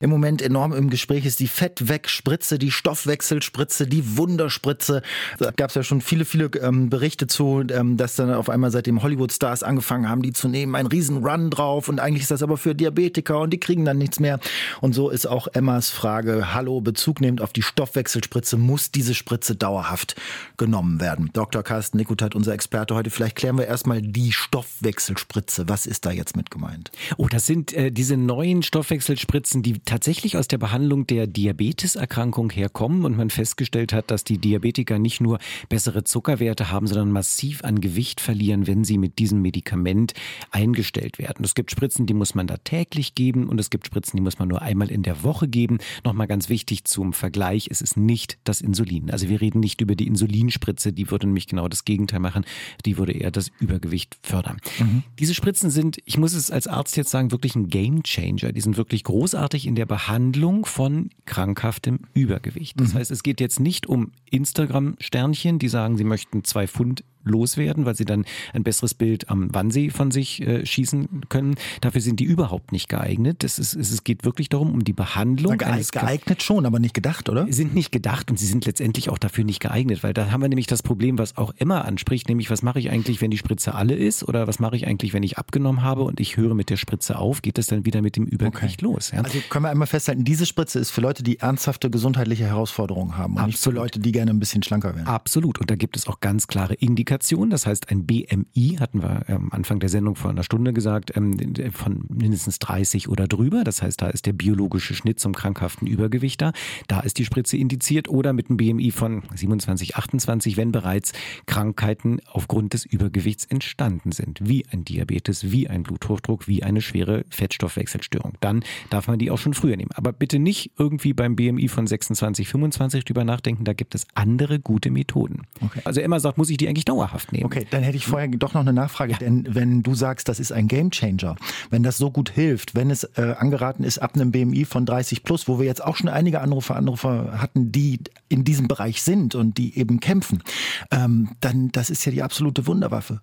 [0.00, 5.02] im Moment enorm im Gespräch ist die Fettwegspritze, die Stoffwechselspritze, die Wunderspritze.
[5.38, 8.72] Da gab es ja schon viele, viele ähm, Berichte zu, ähm, dass dann auf einmal
[8.72, 12.42] seitdem Hollywood-Stars angefangen haben, die zu nehmen, ein riesen Run drauf und eigentlich ist das
[12.42, 14.40] aber für Diabetiker und die kriegen dann nichts mehr.
[14.80, 19.54] Und so ist auch Emmas Frage, hallo, Bezug nehmend auf die Stoffwechselspritze, muss diese Spritze
[19.54, 20.16] dauerhaft
[20.56, 21.30] genommen werden?
[21.32, 21.62] Dr.
[21.62, 25.68] Carsten Nikutat, unser Experte heute, vielleicht klären wir erstmal die Stoffwechselspritze.
[25.68, 26.90] Was ist da jetzt mit gemeint?
[27.16, 33.04] Oh, das sind äh, diese neuen Stoffwechselspritzen, die tatsächlich aus der Behandlung der Diabeteserkrankung herkommen
[33.04, 37.80] und man festgestellt hat, dass die Diabetiker nicht nur bessere Zuckerwerte haben, sondern massiv an
[37.80, 40.12] Gewicht verlieren, wenn sie mit diesem Medikament
[40.50, 41.44] eingestellt werden.
[41.44, 44.40] Es gibt Spritzen, die muss man da täglich geben und es gibt Spritzen, die muss
[44.40, 45.78] man nur einmal in der Woche geben.
[46.02, 49.12] Nochmal ganz wichtig zum Vergleich, es ist nicht das Insulin.
[49.12, 52.44] Also wir reden nicht über die Insulinspritze, die würde nämlich genau das Gegenteil machen.
[52.84, 54.56] Die würde eher das Übergewicht fördern.
[54.80, 55.04] Mhm.
[55.20, 58.50] Diese Spritzen sind, ich muss es als Arzt jetzt sagen, wirklich ein Game Changer.
[58.50, 62.80] Die sind wirklich großartig in der Behandlung von krankhaftem Übergewicht.
[62.80, 62.98] Das mhm.
[62.98, 67.94] heißt, es geht jetzt nicht um Instagram-Sternchen, die sagen, sie möchten zwei Pfund loswerden, weil
[67.94, 71.56] sie dann ein besseres Bild am Wannsee von sich äh, schießen können.
[71.80, 73.44] Dafür sind die überhaupt nicht geeignet.
[73.44, 75.58] Es, ist, es geht wirklich darum, um die Behandlung.
[75.58, 77.46] Geeignet, geeignet schon, aber nicht gedacht, oder?
[77.50, 80.48] Sind nicht gedacht und sie sind letztendlich auch dafür nicht geeignet, weil da haben wir
[80.48, 83.74] nämlich das Problem, was auch immer anspricht, nämlich was mache ich eigentlich, wenn die Spritze
[83.74, 86.70] alle ist oder was mache ich eigentlich, wenn ich abgenommen habe und ich höre mit
[86.70, 88.92] der Spritze auf, geht das dann wieder mit dem Übergewicht okay.
[88.92, 89.10] los.
[89.12, 89.22] Ja?
[89.22, 93.34] Also können wir einmal festhalten, diese Spritze ist für Leute, die ernsthafte gesundheitliche Herausforderungen haben
[93.34, 93.48] und Absolut.
[93.48, 95.06] nicht für Leute, die gerne ein bisschen schlanker werden.
[95.06, 97.13] Absolut und da gibt es auch ganz klare Indikationen,
[97.50, 101.36] das heißt ein BMI, hatten wir am Anfang der Sendung vor einer Stunde gesagt, ähm,
[101.72, 103.64] von mindestens 30 oder drüber.
[103.64, 106.52] Das heißt, da ist der biologische Schnitt zum krankhaften Übergewicht da.
[106.88, 111.12] Da ist die Spritze indiziert oder mit einem BMI von 27, 28, wenn bereits
[111.46, 117.24] Krankheiten aufgrund des Übergewichts entstanden sind, wie ein Diabetes, wie ein Bluthochdruck, wie eine schwere
[117.30, 118.34] Fettstoffwechselstörung.
[118.40, 119.90] Dann darf man die auch schon früher nehmen.
[119.94, 123.64] Aber bitte nicht irgendwie beim BMI von 26, 25 drüber nachdenken.
[123.64, 125.42] Da gibt es andere gute Methoden.
[125.60, 125.80] Okay.
[125.84, 127.44] Also Emma sagt, muss ich die eigentlich dauerhaft nehmen?
[127.46, 129.18] Okay, dann hätte ich vorher doch noch eine Nachfrage, ja.
[129.18, 131.36] denn wenn du sagst, das ist ein Gamechanger,
[131.70, 135.22] wenn das so gut hilft, wenn es äh, angeraten ist ab einem BMI von 30
[135.22, 139.34] plus, wo wir jetzt auch schon einige Anrufer, Anrufer hatten, die in diesem Bereich sind
[139.34, 140.42] und die eben kämpfen,
[140.90, 143.20] ähm, dann das ist ja die absolute Wunderwaffe.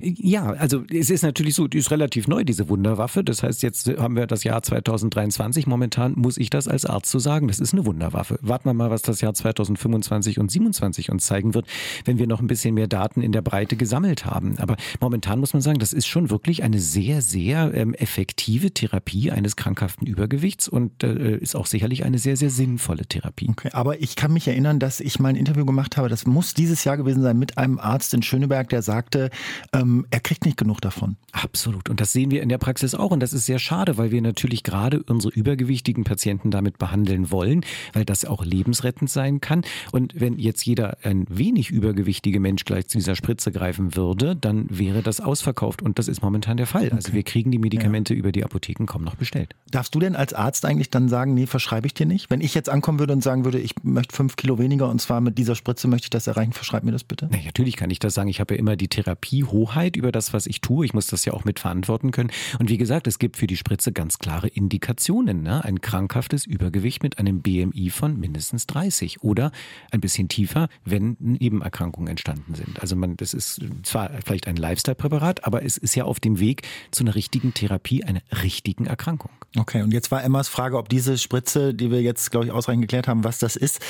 [0.00, 3.24] Ja, also es ist natürlich so, die ist relativ neu, diese Wunderwaffe.
[3.24, 5.66] Das heißt, jetzt haben wir das Jahr 2023.
[5.66, 8.38] Momentan muss ich das als Arzt so sagen, das ist eine Wunderwaffe.
[8.42, 11.66] Warten wir mal, was das Jahr 2025 und 2027 uns zeigen wird,
[12.04, 14.58] wenn wir noch ein bisschen mehr Daten in der Breite gesammelt haben.
[14.58, 19.30] Aber momentan muss man sagen, das ist schon wirklich eine sehr, sehr ähm, effektive Therapie
[19.30, 23.48] eines krankhaften Übergewichts und äh, ist auch sicherlich eine sehr, sehr sinnvolle Therapie.
[23.48, 26.54] Okay, aber ich kann mich erinnern, dass ich mal ein Interview gemacht habe, das muss
[26.54, 29.30] dieses Jahr gewesen sein, mit einem Arzt in Schöneberg, der sagte,
[29.72, 31.16] ähm, er kriegt nicht genug davon.
[31.32, 31.88] Absolut.
[31.88, 33.10] Und das sehen wir in der Praxis auch.
[33.10, 37.64] Und das ist sehr schade, weil wir natürlich gerade unsere übergewichtigen Patienten damit behandeln wollen,
[37.92, 39.62] weil das auch lebensrettend sein kann.
[39.92, 44.66] Und wenn jetzt jeder ein wenig übergewichtige Mensch gleich zu dieser Spritze greifen würde, dann
[44.68, 45.82] wäre das ausverkauft.
[45.82, 46.82] Und das ist momentan der Fall.
[46.82, 46.96] Also okay.
[46.96, 48.18] Also wir kriegen die Medikamente ja.
[48.18, 49.54] über die Apotheken kaum noch bestellt.
[49.70, 52.30] Darfst du denn als Arzt eigentlich dann sagen, nee, verschreibe ich dir nicht?
[52.30, 55.20] Wenn ich jetzt ankommen würde und sagen würde, ich möchte fünf Kilo weniger und zwar
[55.20, 57.28] mit dieser Spritze möchte ich das erreichen, verschreib mir das bitte?
[57.30, 58.28] Na, natürlich kann ich das sagen.
[58.28, 59.51] Ich habe ja immer die Therapiehoheit
[59.82, 60.84] Bescheid über das, was ich tue.
[60.84, 62.30] Ich muss das ja auch mit verantworten können.
[62.58, 65.42] Und wie gesagt, es gibt für die Spritze ganz klare Indikationen.
[65.42, 65.64] Ne?
[65.64, 69.52] Ein krankhaftes Übergewicht mit einem BMI von mindestens 30 oder
[69.90, 72.80] ein bisschen tiefer, wenn Nebenerkrankungen entstanden sind.
[72.80, 76.62] Also man, das ist zwar vielleicht ein Lifestyle-Präparat, aber es ist ja auf dem Weg
[76.90, 79.30] zu einer richtigen Therapie, einer richtigen Erkrankung.
[79.56, 82.82] Okay, und jetzt war Emmas Frage, ob diese Spritze, die wir jetzt, glaube ich, ausreichend
[82.82, 83.80] geklärt haben, was das ist,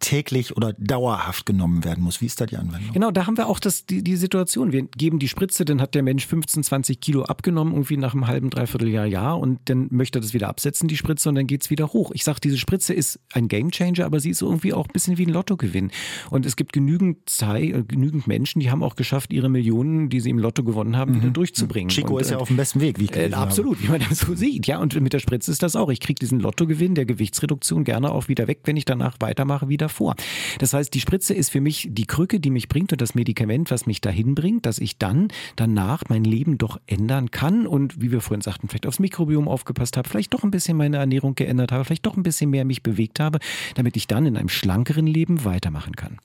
[0.00, 2.20] täglich oder dauerhaft genommen werden muss.
[2.20, 2.92] Wie ist da die Anwendung?
[2.92, 4.72] Genau, da haben wir auch das, die, die Situation.
[4.72, 8.26] Wir geben die Spritze, dann hat der Mensch 15, 20 Kilo abgenommen, irgendwie nach einem
[8.26, 11.46] halben, dreiviertel Jahr, Jahr und dann möchte er das wieder absetzen, die Spritze, und dann
[11.46, 12.10] geht es wieder hoch.
[12.14, 15.26] Ich sage, diese Spritze ist ein Gamechanger, aber sie ist irgendwie auch ein bisschen wie
[15.26, 15.90] ein Lottogewinn.
[16.30, 20.20] Und es gibt genügend Zeit, äh, genügend Menschen, die haben auch geschafft, ihre Millionen, die
[20.20, 21.16] sie im Lotto gewonnen haben, mhm.
[21.16, 21.88] wieder durchzubringen.
[21.88, 24.00] Chico und, ist ja äh, auf dem besten Weg, wie ich äh, Absolut, wie man
[24.08, 24.66] das so sieht.
[24.66, 25.88] Ja, und mit der Spritze ist das auch.
[25.88, 29.85] Ich kriege diesen Lottogewinn der Gewichtsreduktion gerne auch wieder weg, wenn ich danach weitermache, wieder
[29.88, 30.14] vor.
[30.58, 33.14] Das das heißt, die Spritze ist für mich die Krücke, die mich bringt und das
[33.14, 38.02] Medikament, was mich dahin bringt, dass ich dann danach mein Leben doch ändern kann und
[38.02, 41.36] wie wir vorhin sagten, vielleicht aufs Mikrobiom aufgepasst habe, vielleicht doch ein bisschen meine Ernährung
[41.36, 43.38] geändert habe, vielleicht doch ein bisschen mehr mich bewegt habe,
[43.76, 46.18] damit ich dann in einem schlankeren Leben weitermachen kann.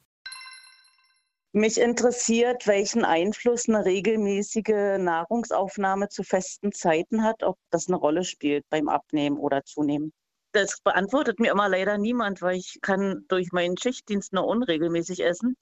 [1.54, 8.24] Mich interessiert, welchen Einfluss eine regelmäßige Nahrungsaufnahme zu festen Zeiten hat, ob das eine Rolle
[8.24, 10.14] spielt beim Abnehmen oder Zunehmen.
[10.54, 15.56] Das beantwortet mir immer leider niemand, weil ich kann durch meinen Schichtdienst nur unregelmäßig essen.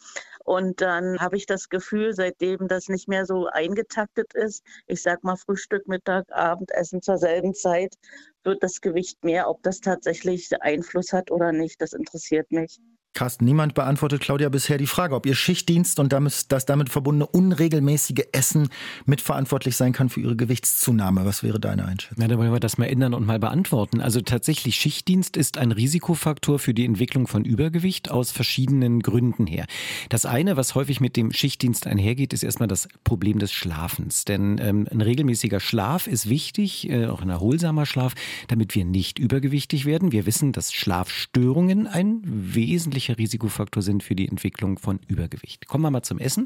[0.44, 5.24] Und dann habe ich das Gefühl, seitdem das nicht mehr so eingetaktet ist, ich sag
[5.24, 7.96] mal Frühstück, Mittag, Abendessen zur selben Zeit,
[8.44, 9.50] wird das Gewicht mehr.
[9.50, 12.80] Ob das tatsächlich Einfluss hat oder nicht, das interessiert mich.
[13.14, 18.28] Carsten, niemand beantwortet Claudia bisher die Frage, ob ihr Schichtdienst und das damit verbundene unregelmäßige
[18.32, 18.70] Essen
[19.06, 21.26] mitverantwortlich sein kann für ihre Gewichtszunahme.
[21.26, 22.18] Was wäre deine Einschätzung?
[22.20, 24.00] Na, da wollen wir das mal ändern und mal beantworten.
[24.00, 29.66] Also tatsächlich, Schichtdienst ist ein Risikofaktor für die Entwicklung von Übergewicht aus verschiedenen Gründen her.
[30.10, 34.24] Das eine, was häufig mit dem Schichtdienst einhergeht, ist erstmal das Problem des Schlafens.
[34.24, 38.14] Denn ähm, ein regelmäßiger Schlaf ist wichtig, äh, auch ein erholsamer Schlaf,
[38.48, 40.12] damit wir nicht übergewichtig werden.
[40.12, 45.68] Wir wissen, dass Schlafstörungen ein wesentliches wesentlicher Risikofaktor sind für die Entwicklung von Übergewicht.
[45.68, 46.44] Kommen wir mal zum Essen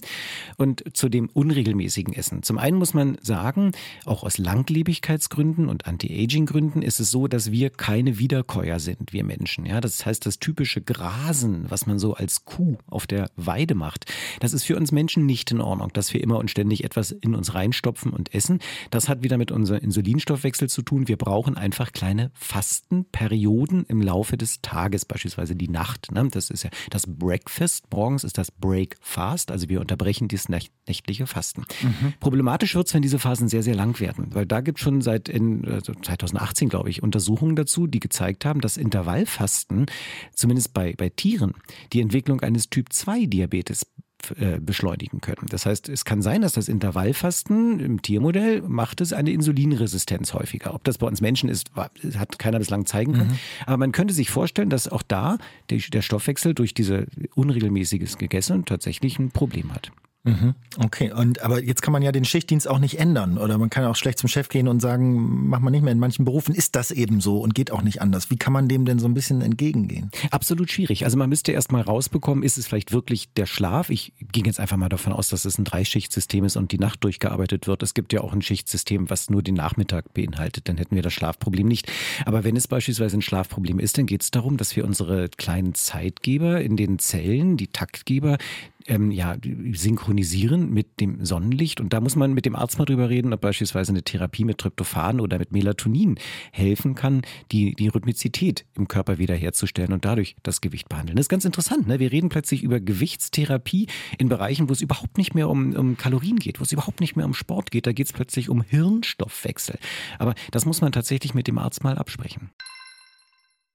[0.58, 2.44] und zu dem unregelmäßigen Essen.
[2.44, 3.72] Zum einen muss man sagen,
[4.06, 9.66] auch aus Langlebigkeitsgründen und Anti-Aging-Gründen ist es so, dass wir keine Wiederkäuer sind, wir Menschen.
[9.66, 14.06] Ja, das heißt, das typische Grasen, was man so als Kuh auf der Weide macht,
[14.40, 17.34] das ist für uns Menschen nicht in Ordnung, dass wir immer und ständig etwas in
[17.34, 18.60] uns reinstopfen und essen.
[18.92, 21.08] Das hat wieder mit unserem Insulinstoffwechsel zu tun.
[21.08, 26.12] Wir brauchen einfach kleine Fastenperioden im Laufe des Tages, beispielsweise die Nacht.
[26.12, 26.30] Ne?
[26.50, 27.86] Das ist ja das Breakfast.
[27.92, 29.52] Morgens ist das Breakfast.
[29.52, 31.66] Also wir unterbrechen dieses nächtliche Fasten.
[31.82, 32.14] Mhm.
[32.20, 34.34] Problematisch wird es, wenn diese Phasen sehr, sehr lang werden.
[34.34, 38.46] Weil da gibt es schon seit in, also 2018, glaube ich, Untersuchungen dazu, die gezeigt
[38.46, 39.86] haben, dass Intervallfasten,
[40.34, 41.54] zumindest bei, bei Tieren,
[41.94, 43.86] die Entwicklung eines Typ-2-Diabetes
[44.32, 45.48] äh, beschleunigen können.
[45.50, 50.74] Das heißt, es kann sein, dass das Intervallfasten im Tiermodell macht es eine Insulinresistenz häufiger.
[50.74, 53.32] Ob das bei uns Menschen ist, hat keiner bislang zeigen können.
[53.32, 53.40] Mhm.
[53.66, 55.38] Aber man könnte sich vorstellen, dass auch da
[55.70, 59.92] der Stoffwechsel durch diese unregelmäßiges Gegessen tatsächlich ein Problem hat.
[60.26, 60.56] Mhm.
[60.78, 63.84] Okay, und aber jetzt kann man ja den Schichtdienst auch nicht ändern oder man kann
[63.84, 65.92] auch schlecht zum Chef gehen und sagen, mach mal nicht mehr.
[65.92, 68.30] In manchen Berufen ist das eben so und geht auch nicht anders.
[68.30, 70.12] Wie kann man dem denn so ein bisschen entgegengehen?
[70.32, 71.04] Absolut schwierig.
[71.04, 73.90] Also man müsste erst mal rausbekommen, ist es vielleicht wirklich der Schlaf?
[73.90, 77.04] Ich ging jetzt einfach mal davon aus, dass es ein Dreischichtsystem ist und die Nacht
[77.04, 77.84] durchgearbeitet wird.
[77.84, 80.70] Es gibt ja auch ein Schichtsystem, was nur den Nachmittag beinhaltet.
[80.70, 81.92] Dann hätten wir das Schlafproblem nicht.
[82.26, 85.76] Aber wenn es beispielsweise ein Schlafproblem ist, dann geht es darum, dass wir unsere kleinen
[85.76, 88.38] Zeitgeber in den Zellen, die Taktgeber,
[88.88, 89.38] ähm, ja,
[89.74, 91.82] synchronisieren mit dem Sonnenlicht.
[91.82, 94.58] Und da muss man mit dem Arzt mal drüber reden, ob beispielsweise eine Therapie mit
[94.58, 96.16] Tryptophan oder mit Melatonin
[96.52, 101.16] helfen kann, die, die Rhythmizität im Körper wiederherzustellen und dadurch das Gewicht behandeln.
[101.16, 101.88] Das ist ganz interessant.
[101.88, 102.00] Ne?
[102.00, 106.38] Wir reden plötzlich über Gewichtstherapie in Bereichen, wo es überhaupt nicht mehr um, um Kalorien
[106.38, 107.88] geht, wo es überhaupt nicht mehr um Sport geht.
[107.88, 109.78] Da geht es plötzlich um Hirnstoffwechsel.
[110.20, 112.50] Aber das muss man tatsächlich mit dem Arzt mal absprechen.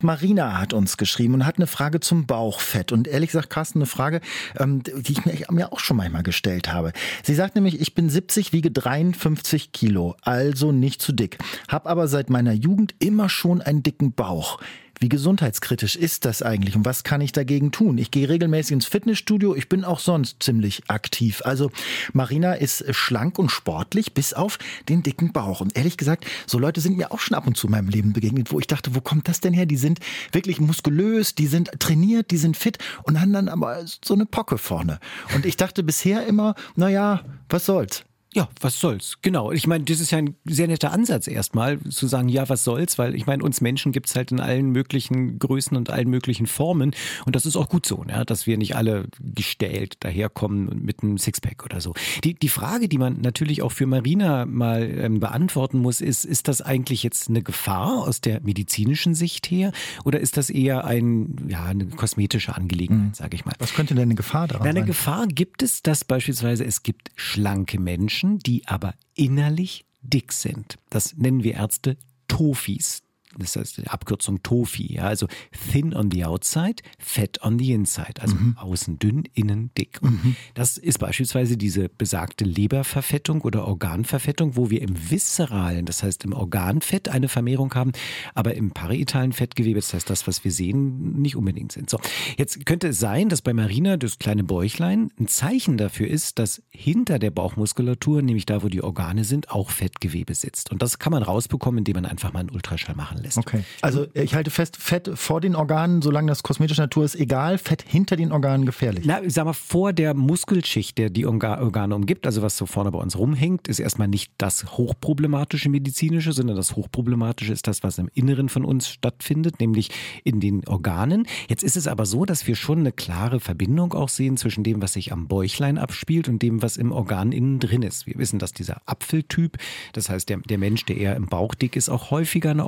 [0.00, 2.92] Marina hat uns geschrieben und hat eine Frage zum Bauchfett.
[2.92, 4.20] Und ehrlich gesagt, Carsten, eine Frage,
[4.56, 6.92] ähm, die ich mir, auch schon manchmal gestellt habe.
[7.24, 12.06] Sie sagt nämlich, ich bin 70, wiege 53 Kilo, also nicht zu dick, habe aber
[12.06, 14.60] seit meiner Jugend immer schon einen dicken Bauch.
[15.00, 17.98] Wie gesundheitskritisch ist das eigentlich und was kann ich dagegen tun?
[17.98, 21.40] Ich gehe regelmäßig ins Fitnessstudio, ich bin auch sonst ziemlich aktiv.
[21.44, 21.70] Also
[22.12, 24.58] Marina ist schlank und sportlich, bis auf
[24.88, 25.60] den dicken Bauch.
[25.60, 28.12] Und ehrlich gesagt, so Leute sind mir auch schon ab und zu in meinem Leben
[28.12, 29.66] begegnet, wo ich dachte, wo kommt das denn her?
[29.66, 30.00] Die sind
[30.32, 34.58] wirklich muskulös, die sind trainiert, die sind fit und haben dann aber so eine Pocke
[34.58, 34.98] vorne.
[35.34, 38.04] Und ich dachte bisher immer, naja, was soll's?
[38.38, 39.18] Ja, was soll's?
[39.20, 39.50] Genau.
[39.50, 42.96] Ich meine, das ist ja ein sehr netter Ansatz erstmal, zu sagen, ja, was soll's,
[42.96, 46.94] weil ich meine, uns Menschen gibt's halt in allen möglichen Größen und allen möglichen Formen.
[47.26, 48.22] Und das ist auch gut so, ne?
[48.24, 51.94] dass wir nicht alle gestählt daherkommen mit einem Sixpack oder so.
[52.22, 56.46] Die, die Frage, die man natürlich auch für Marina mal ähm, beantworten muss, ist, ist
[56.46, 59.72] das eigentlich jetzt eine Gefahr aus der medizinischen Sicht her
[60.04, 63.14] oder ist das eher ein, ja, eine kosmetische Angelegenheit, mhm.
[63.14, 63.54] sage ich mal?
[63.58, 64.82] Was könnte denn eine Gefahr daran Na, eine sein?
[64.82, 70.32] Eine Gefahr gibt es, dass beispielsweise es gibt schlanke Menschen, Menschen, die aber innerlich dick
[70.32, 70.78] sind.
[70.90, 71.96] Das nennen wir Ärzte
[72.28, 73.02] Tofis
[73.38, 75.28] das heißt die Abkürzung TOFI, ja, also
[75.70, 78.56] thin on the outside, fat on the inside, also mhm.
[78.58, 80.02] außen dünn, innen dick.
[80.02, 80.36] Mhm.
[80.54, 86.32] Das ist beispielsweise diese besagte Leberverfettung oder Organverfettung, wo wir im viszeralen, das heißt im
[86.32, 87.92] Organfett eine Vermehrung haben,
[88.34, 91.90] aber im parietalen Fettgewebe, das heißt das, was wir sehen, nicht unbedingt sind.
[91.90, 92.00] So,
[92.36, 96.62] jetzt könnte es sein, dass bei Marina das kleine Bäuchlein ein Zeichen dafür ist, dass
[96.70, 100.72] hinter der Bauchmuskulatur, nämlich da, wo die Organe sind, auch Fettgewebe sitzt.
[100.72, 103.38] Und das kann man rausbekommen, indem man einfach mal einen Ultraschall machen lässt lässt.
[103.38, 103.64] Okay.
[103.80, 107.58] Also ich halte fest, Fett vor den Organen, solange das kosmetische Natur ist, egal.
[107.58, 109.04] Fett hinter den Organen gefährlich.
[109.06, 112.90] Na, ich sag mal, vor der Muskelschicht, der die Organe umgibt, also was so vorne
[112.90, 117.98] bei uns rumhängt, ist erstmal nicht das hochproblematische medizinische, sondern das hochproblematische ist das, was
[117.98, 119.90] im Inneren von uns stattfindet, nämlich
[120.24, 121.26] in den Organen.
[121.48, 124.82] Jetzt ist es aber so, dass wir schon eine klare Verbindung auch sehen zwischen dem,
[124.82, 128.06] was sich am Bäuchlein abspielt und dem, was im Organ innen drin ist.
[128.06, 129.56] Wir wissen, dass dieser Apfeltyp,
[129.92, 132.64] das heißt der, der Mensch, der eher im Bauch dick ist, auch häufiger eine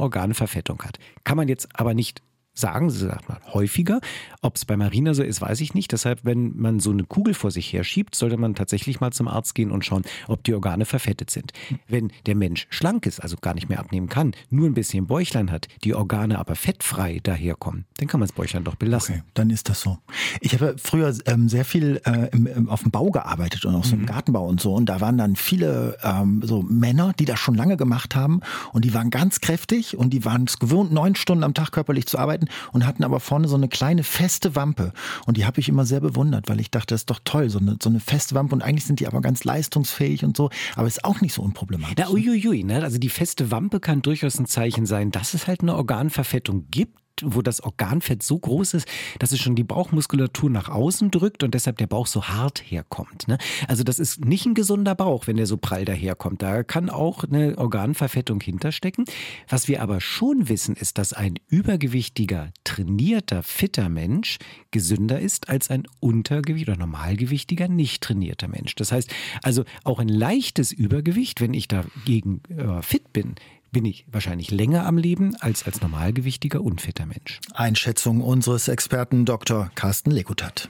[0.50, 0.98] Organverfettung hat.
[1.24, 2.22] Kann man jetzt aber nicht
[2.60, 4.00] sagen, sie sagt mal häufiger.
[4.42, 5.92] Ob es bei Marina so ist, weiß ich nicht.
[5.92, 9.28] Deshalb, wenn man so eine Kugel vor sich her schiebt, sollte man tatsächlich mal zum
[9.28, 11.52] Arzt gehen und schauen, ob die Organe verfettet sind.
[11.88, 15.50] Wenn der Mensch schlank ist, also gar nicht mehr abnehmen kann, nur ein bisschen Bäuchlein
[15.50, 19.16] hat, die Organe aber fettfrei daherkommen, dann kann man das Bäuchlein doch belassen.
[19.16, 19.98] Okay, dann ist das so.
[20.40, 23.84] Ich habe früher ähm, sehr viel äh, im, im, auf dem Bau gearbeitet und auch
[23.84, 24.06] so im mhm.
[24.06, 24.74] Gartenbau und so.
[24.74, 28.40] Und da waren dann viele ähm, so Männer, die das schon lange gemacht haben
[28.72, 32.06] und die waren ganz kräftig und die waren es gewohnt, neun Stunden am Tag körperlich
[32.06, 34.92] zu arbeiten und hatten aber vorne so eine kleine feste Wampe.
[35.26, 37.58] Und die habe ich immer sehr bewundert, weil ich dachte, das ist doch toll, so
[37.58, 38.54] eine, so eine feste Wampe.
[38.54, 41.98] Und eigentlich sind die aber ganz leistungsfähig und so, aber ist auch nicht so unproblematisch.
[41.98, 42.82] Ja, uiuiui, ne?
[42.82, 47.00] Also die feste Wampe kann durchaus ein Zeichen sein, dass es halt eine Organverfettung gibt
[47.26, 51.54] wo das Organfett so groß ist, dass es schon die Bauchmuskulatur nach außen drückt und
[51.54, 53.28] deshalb der Bauch so hart herkommt.
[53.28, 53.38] Ne?
[53.68, 56.42] Also das ist nicht ein gesunder Bauch, wenn der so prall daherkommt.
[56.42, 59.04] Da kann auch eine Organverfettung hinterstecken.
[59.48, 64.38] Was wir aber schon wissen, ist, dass ein übergewichtiger, trainierter, fitter Mensch
[64.70, 68.74] gesünder ist als ein untergewicht oder normalgewichtiger, nicht trainierter Mensch.
[68.74, 69.10] Das heißt
[69.42, 73.34] also auch ein leichtes Übergewicht, wenn ich dagegen äh, fit bin,
[73.70, 77.40] bin ich wahrscheinlich länger am Leben als als normalgewichtiger, unfitter Mensch.
[77.52, 79.70] Einschätzung unseres Experten Dr.
[79.74, 80.68] Carsten Lekutat.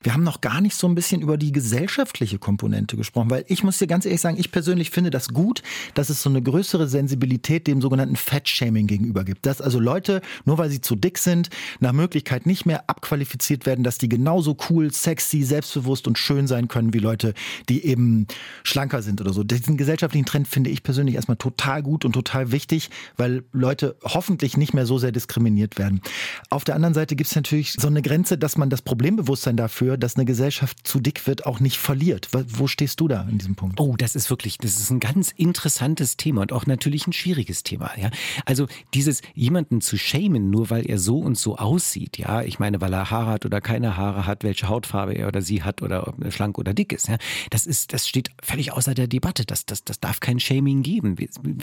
[0.00, 3.64] Wir haben noch gar nicht so ein bisschen über die gesellschaftliche Komponente gesprochen, weil ich
[3.64, 6.86] muss dir ganz ehrlich sagen, ich persönlich finde das gut, dass es so eine größere
[6.86, 9.44] Sensibilität dem sogenannten Fat-Shaming gegenüber gibt.
[9.44, 13.82] Dass also Leute, nur weil sie zu dick sind, nach Möglichkeit nicht mehr abqualifiziert werden,
[13.82, 17.34] dass die genauso cool, sexy, selbstbewusst und schön sein können wie Leute,
[17.68, 18.28] die eben
[18.62, 19.42] schlanker sind oder so.
[19.42, 24.56] Diesen gesellschaftlichen Trend finde ich persönlich erstmal total gut und total wichtig, weil Leute hoffentlich
[24.56, 26.02] nicht mehr so sehr diskriminiert werden.
[26.50, 29.87] Auf der anderen Seite gibt es natürlich so eine Grenze, dass man das Problembewusstsein dafür
[29.88, 32.28] dafür, dass eine Gesellschaft zu dick wird, auch nicht verliert.
[32.32, 33.80] Wo stehst du da in diesem Punkt?
[33.80, 37.62] Oh, das ist wirklich, das ist ein ganz interessantes Thema und auch natürlich ein schwieriges
[37.62, 37.90] Thema.
[37.96, 38.10] Ja?
[38.44, 42.80] Also dieses jemanden zu schämen, nur weil er so und so aussieht, ja, ich meine,
[42.80, 46.08] weil er Haare hat oder keine Haare hat, welche Hautfarbe er oder sie hat oder
[46.08, 47.16] ob er schlank oder dick ist, ja,
[47.50, 49.44] das ist, das steht völlig außer der Debatte.
[49.44, 51.16] Das, das, das darf kein Shaming geben.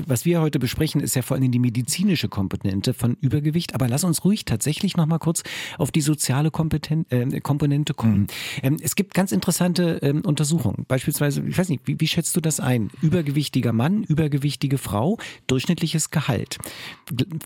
[0.08, 3.76] Was wir heute besprechen, ist ja vor allem die medizinische Komponente von Übergewicht.
[3.76, 5.44] Aber lass uns ruhig tatsächlich noch mal kurz
[5.78, 8.15] auf die soziale Kompeten äh, Komponente kommen.
[8.22, 8.28] Mhm.
[8.64, 10.86] Ähm, es gibt ganz interessante ähm, Untersuchungen.
[10.88, 12.90] Beispielsweise, ich weiß nicht, wie, wie schätzt du das ein?
[13.02, 16.58] Übergewichtiger Mann, übergewichtige Frau, durchschnittliches Gehalt.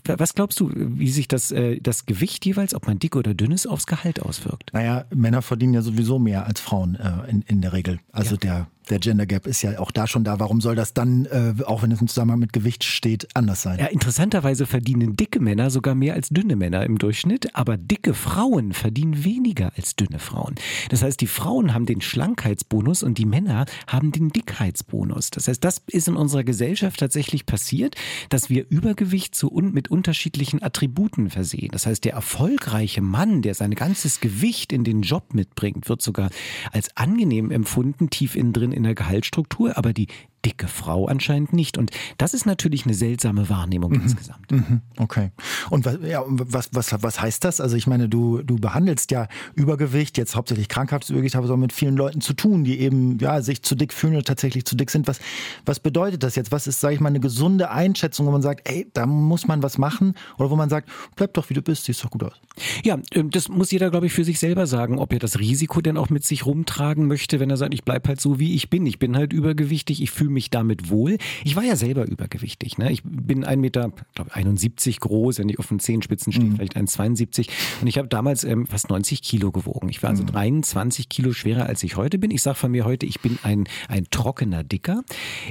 [0.04, 3.52] Was glaubst du, wie sich das, äh, das Gewicht jeweils, ob man dick oder dünn
[3.52, 4.72] ist, aufs Gehalt auswirkt?
[4.72, 8.00] Naja, Männer verdienen ja sowieso mehr als Frauen äh, in, in der Regel.
[8.12, 8.38] Also ja.
[8.38, 10.40] der der Gender Gap ist ja auch da schon da.
[10.40, 13.78] Warum soll das dann, äh, auch wenn es im Zusammenhang mit Gewicht steht, anders sein?
[13.78, 18.72] Ja, interessanterweise verdienen dicke Männer sogar mehr als dünne Männer im Durchschnitt, aber dicke Frauen
[18.72, 20.56] verdienen weniger als dünne Frauen.
[20.88, 25.30] Das heißt, die Frauen haben den Schlankheitsbonus und die Männer haben den Dickheitsbonus.
[25.30, 27.94] Das heißt, das ist in unserer Gesellschaft tatsächlich passiert,
[28.28, 31.70] dass wir Übergewicht so un mit unterschiedlichen Attributen versehen.
[31.72, 36.30] Das heißt, der erfolgreiche Mann, der sein ganzes Gewicht in den Job mitbringt, wird sogar
[36.72, 40.08] als angenehm empfunden, tief innen drin in der Gehaltsstruktur, aber die
[40.44, 41.78] dicke Frau anscheinend nicht.
[41.78, 44.02] Und das ist natürlich eine seltsame Wahrnehmung mhm.
[44.02, 44.50] insgesamt.
[44.50, 44.80] Mhm.
[44.96, 45.30] Okay.
[45.70, 47.60] Und was, ja, was, was, was heißt das?
[47.60, 51.72] Also ich meine, du, du behandelst ja Übergewicht, jetzt hauptsächlich krankhaftes Übergewicht, aber so mit
[51.72, 54.90] vielen Leuten zu tun, die eben ja, sich zu dick fühlen oder tatsächlich zu dick
[54.90, 55.08] sind.
[55.08, 55.20] Was,
[55.66, 56.52] was bedeutet das jetzt?
[56.52, 59.62] Was ist, sage ich mal, eine gesunde Einschätzung, wo man sagt, ey, da muss man
[59.62, 60.14] was machen?
[60.38, 62.40] Oder wo man sagt, bleib doch wie du bist, siehst doch gut aus.
[62.82, 65.80] Ja, ähm, das muss jeder, glaube ich, für sich selber sagen, ob er das Risiko
[65.80, 68.70] denn auch mit sich rumtragen möchte, wenn er sagt, ich bleib halt so, wie ich
[68.70, 68.86] bin.
[68.86, 71.18] Ich bin halt übergewichtig, ich fühle fühle mich damit wohl.
[71.44, 72.78] Ich war ja selber übergewichtig.
[72.78, 72.92] Ne?
[72.92, 76.56] Ich bin 1,71 Meter, glaube 71 groß, wenn ich auf den Zehenspitzen stehe, mhm.
[76.56, 77.48] vielleicht 1,72.
[77.80, 79.88] Und ich habe damals ähm, fast 90 Kilo gewogen.
[79.88, 80.28] Ich war also mhm.
[80.28, 82.30] 23 Kilo schwerer, als ich heute bin.
[82.30, 85.02] Ich sage von mir heute, ich bin ein, ein trockener Dicker.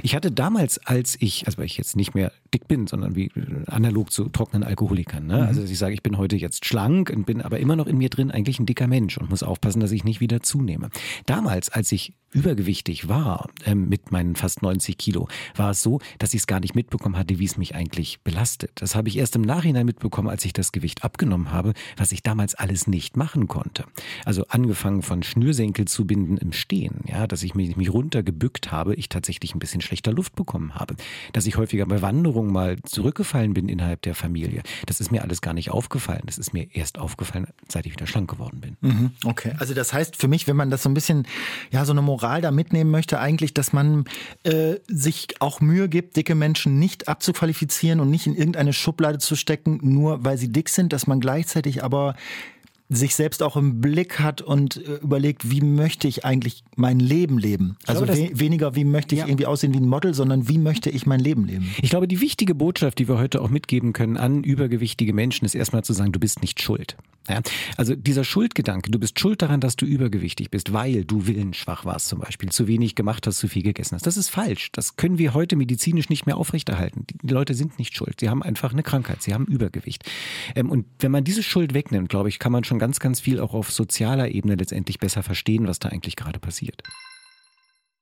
[0.02, 3.26] Ich hatte damals, als ich, also weil ich jetzt nicht mehr dick bin, sondern wie
[3.26, 5.26] äh, analog zu trockenen Alkoholikern.
[5.26, 5.36] Ne?
[5.36, 5.42] Mhm.
[5.42, 8.08] Also ich sage, ich bin heute jetzt schlank und bin aber immer noch in mir
[8.08, 10.88] drin eigentlich ein dicker Mensch und muss aufpassen, dass ich nicht wieder zunehme.
[11.26, 16.32] Damals, als ich übergewichtig war, ähm, mit meinen fast 90 Kilo, war es so, dass
[16.32, 18.70] ich es gar nicht mitbekommen hatte, wie es mich eigentlich belastet.
[18.76, 22.22] Das habe ich erst im Nachhinein mitbekommen, als ich das Gewicht abgenommen habe, was ich
[22.22, 23.84] damals alles nicht machen konnte.
[24.24, 28.94] Also angefangen von Schnürsenkel zu binden im Stehen, ja, dass ich mich, mich runtergebückt habe,
[28.94, 30.94] ich tatsächlich ein bisschen schlechter Luft bekommen habe,
[31.32, 34.62] dass ich häufiger bei Wanderungen mal zurückgefallen bin innerhalb der Familie.
[34.86, 36.22] Das ist mir alles gar nicht aufgefallen.
[36.26, 38.76] Das ist mir erst aufgefallen, seit ich wieder schlank geworden bin.
[38.80, 41.26] Mhm, okay, also das heißt für mich, wenn man das so ein bisschen,
[41.72, 44.04] ja, so eine Moral da mitnehmen möchte, eigentlich, dass man
[44.44, 49.36] äh, sich auch Mühe gibt, dicke Menschen nicht abzuqualifizieren und nicht in irgendeine Schublade zu
[49.36, 52.14] stecken, nur weil sie dick sind, dass man gleichzeitig aber
[52.90, 57.38] sich selbst auch im Blick hat und äh, überlegt, wie möchte ich eigentlich mein Leben
[57.38, 57.76] leben?
[57.86, 59.28] Also glaube, we weniger, wie möchte ich ja.
[59.28, 61.72] irgendwie aussehen wie ein Model, sondern wie möchte ich mein Leben leben?
[61.80, 65.54] Ich glaube, die wichtige Botschaft, die wir heute auch mitgeben können an übergewichtige Menschen, ist
[65.54, 66.96] erstmal zu sagen, du bist nicht schuld.
[67.28, 67.40] Ja?
[67.76, 72.08] Also dieser Schuldgedanke, du bist schuld daran, dass du übergewichtig bist, weil du willensschwach warst
[72.08, 74.06] zum Beispiel, zu wenig gemacht hast, zu viel gegessen hast.
[74.06, 74.70] Das ist falsch.
[74.72, 77.06] Das können wir heute medizinisch nicht mehr aufrechterhalten.
[77.22, 78.20] Die Leute sind nicht schuld.
[78.20, 79.22] Sie haben einfach eine Krankheit.
[79.22, 80.04] Sie haben Übergewicht.
[80.56, 83.38] Ähm, und wenn man diese Schuld wegnimmt, glaube ich, kann man schon ganz, ganz viel
[83.38, 86.82] auch auf sozialer Ebene letztendlich besser verstehen, was da eigentlich gerade passiert.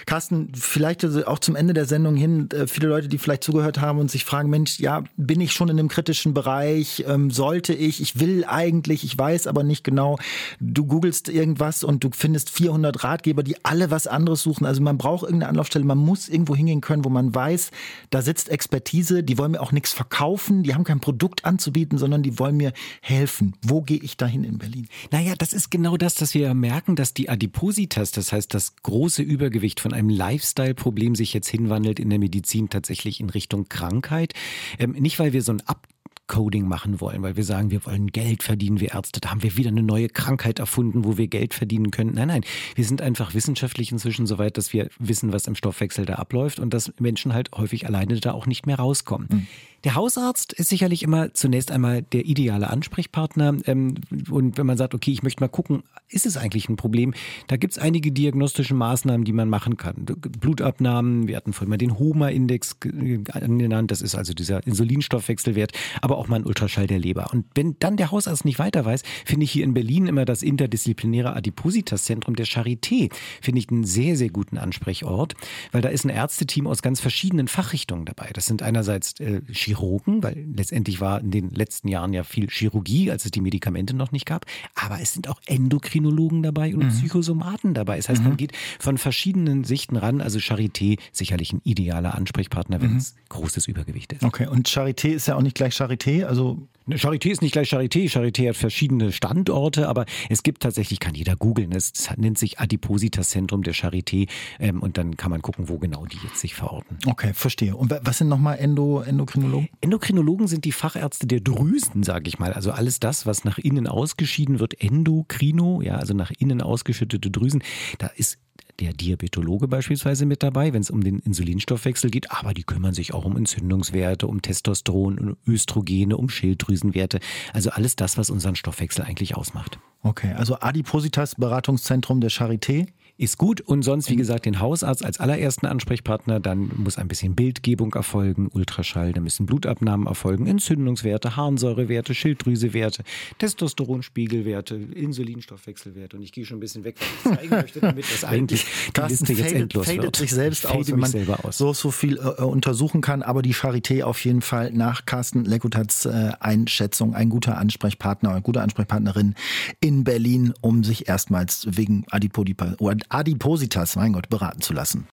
[0.07, 3.80] Carsten, vielleicht also auch zum Ende der Sendung hin, äh, viele Leute, die vielleicht zugehört
[3.80, 7.05] haben und sich fragen, Mensch, ja, bin ich schon in einem kritischen Bereich?
[7.07, 8.01] Ähm, sollte ich?
[8.01, 10.18] Ich will eigentlich, ich weiß aber nicht genau.
[10.61, 14.66] Du googelst irgendwas und du findest 400 Ratgeber, die alle was anderes suchen.
[14.66, 17.70] Also man braucht irgendeine Anlaufstelle, man muss irgendwo hingehen können, wo man weiß,
[18.11, 22.22] da sitzt Expertise, die wollen mir auch nichts verkaufen, die haben kein Produkt anzubieten, sondern
[22.22, 22.72] die wollen mir
[23.03, 23.55] helfen.
[23.62, 24.88] Wo gehe ich dahin in Berlin?
[25.11, 29.22] Naja, das ist genau das, dass wir merken, dass die Adipositas, das heißt das große
[29.22, 34.34] Übergewicht von einem Lifestyle-Problem sich jetzt hinwandelt in der Medizin tatsächlich in Richtung Krankheit.
[34.78, 35.86] Ähm, nicht, weil wir so ein Ab
[36.28, 39.57] Coding machen wollen, weil wir sagen, wir wollen Geld verdienen, wir Ärzte, da haben wir
[39.57, 42.14] wieder eine neue Krankheit erfunden, wo wir Geld verdienen können.
[42.14, 46.05] Nein, nein, wir sind einfach wissenschaftlich inzwischen so weit, dass wir wissen, was im Stoffwechsel
[46.05, 49.28] da abläuft und dass Menschen halt häufig alleine da auch nicht mehr rauskommen.
[49.30, 49.47] Mhm.
[49.85, 53.57] Der Hausarzt ist sicherlich immer zunächst einmal der ideale Ansprechpartner.
[53.66, 53.95] Ähm,
[54.29, 57.14] und wenn man sagt, okay, ich möchte mal gucken, ist es eigentlich ein Problem?
[57.47, 60.05] Da gibt es einige diagnostische Maßnahmen, die man machen kann.
[60.05, 66.29] Blutabnahmen, wir hatten vorhin mal den HOMA-Index genannt, das ist also dieser Insulinstoffwechselwert, aber auch
[66.29, 67.29] mal ein Ultraschall der Leber.
[67.33, 70.43] Und wenn dann der Hausarzt nicht weiter weiß, finde ich hier in Berlin immer das
[70.43, 75.35] interdisziplinäre Adipositas-Zentrum der Charité, finde ich einen sehr, sehr guten Ansprechort,
[75.72, 78.31] weil da ist ein Ärzteteam aus ganz verschiedenen Fachrichtungen dabei.
[78.33, 83.11] Das sind einerseits äh, Chirurgen, weil letztendlich war in den letzten Jahren ja viel Chirurgie,
[83.11, 84.47] als es die Medikamente noch nicht gab.
[84.75, 86.89] Aber es sind auch Endokrinologen dabei und mhm.
[86.89, 87.97] Psychosomaten dabei.
[87.97, 88.29] Das heißt, mhm.
[88.29, 90.21] man geht von verschiedenen Sichten ran.
[90.21, 92.99] Also Charité sicherlich ein idealer Ansprechpartner, wenn mhm.
[92.99, 94.25] es großes Übergewicht ist.
[94.25, 96.25] Okay, und Charité ist ja auch nicht gleich Charité.
[96.25, 98.11] Also Charité ist nicht gleich Charité.
[98.11, 103.30] Charité hat verschiedene Standorte, aber es gibt tatsächlich, kann jeder googeln, es nennt sich Adipositas
[103.30, 104.28] Zentrum der Charité
[104.59, 106.99] ähm, und dann kann man gucken, wo genau die jetzt sich verorten.
[107.07, 107.76] Okay, verstehe.
[107.76, 109.68] Und was sind nochmal Endo, Endokrinologen?
[109.80, 112.53] Endokrinologen sind die Fachärzte der Drüsen, sage ich mal.
[112.53, 117.62] Also alles das, was nach innen ausgeschieden wird, Endokrino, ja, also nach innen ausgeschüttete Drüsen,
[117.99, 118.39] da ist
[118.81, 123.12] der Diabetologe beispielsweise mit dabei, wenn es um den Insulinstoffwechsel geht, aber die kümmern sich
[123.14, 127.20] auch um Entzündungswerte, um Testosteron, um Östrogene, um Schilddrüsenwerte,
[127.53, 129.79] also alles das, was unseren Stoffwechsel eigentlich ausmacht.
[130.03, 132.87] Okay, also Adipositas Beratungszentrum der Charité
[133.19, 133.61] ist gut.
[133.61, 136.39] Und sonst, wie gesagt, den Hausarzt als allerersten Ansprechpartner.
[136.39, 143.03] Dann muss ein bisschen Bildgebung erfolgen, Ultraschall, dann müssen Blutabnahmen erfolgen, Entzündungswerte, Harnsäurewerte, Schilddrüsewerte,
[143.39, 146.16] Testosteronspiegelwerte, Insulinstoffwechselwerte.
[146.16, 148.64] Und ich gehe schon ein bisschen weg, was ich zeigen möchte, damit das eigentlich
[148.97, 150.16] die Liste jetzt endlos fadet wird.
[150.16, 151.12] sich selbst aus, wenn man
[151.43, 151.59] aus.
[151.59, 153.23] so so viel äh, untersuchen kann.
[153.23, 158.43] Aber die Charité auf jeden Fall nach Carsten Lekutats äh, Einschätzung ein guter Ansprechpartner, eine
[158.43, 159.35] gute Ansprechpartnerin
[159.81, 162.77] in Berlin, um sich erstmals wegen Adipodipa
[163.09, 165.09] Adipositas, mein Gott, beraten zu lassen.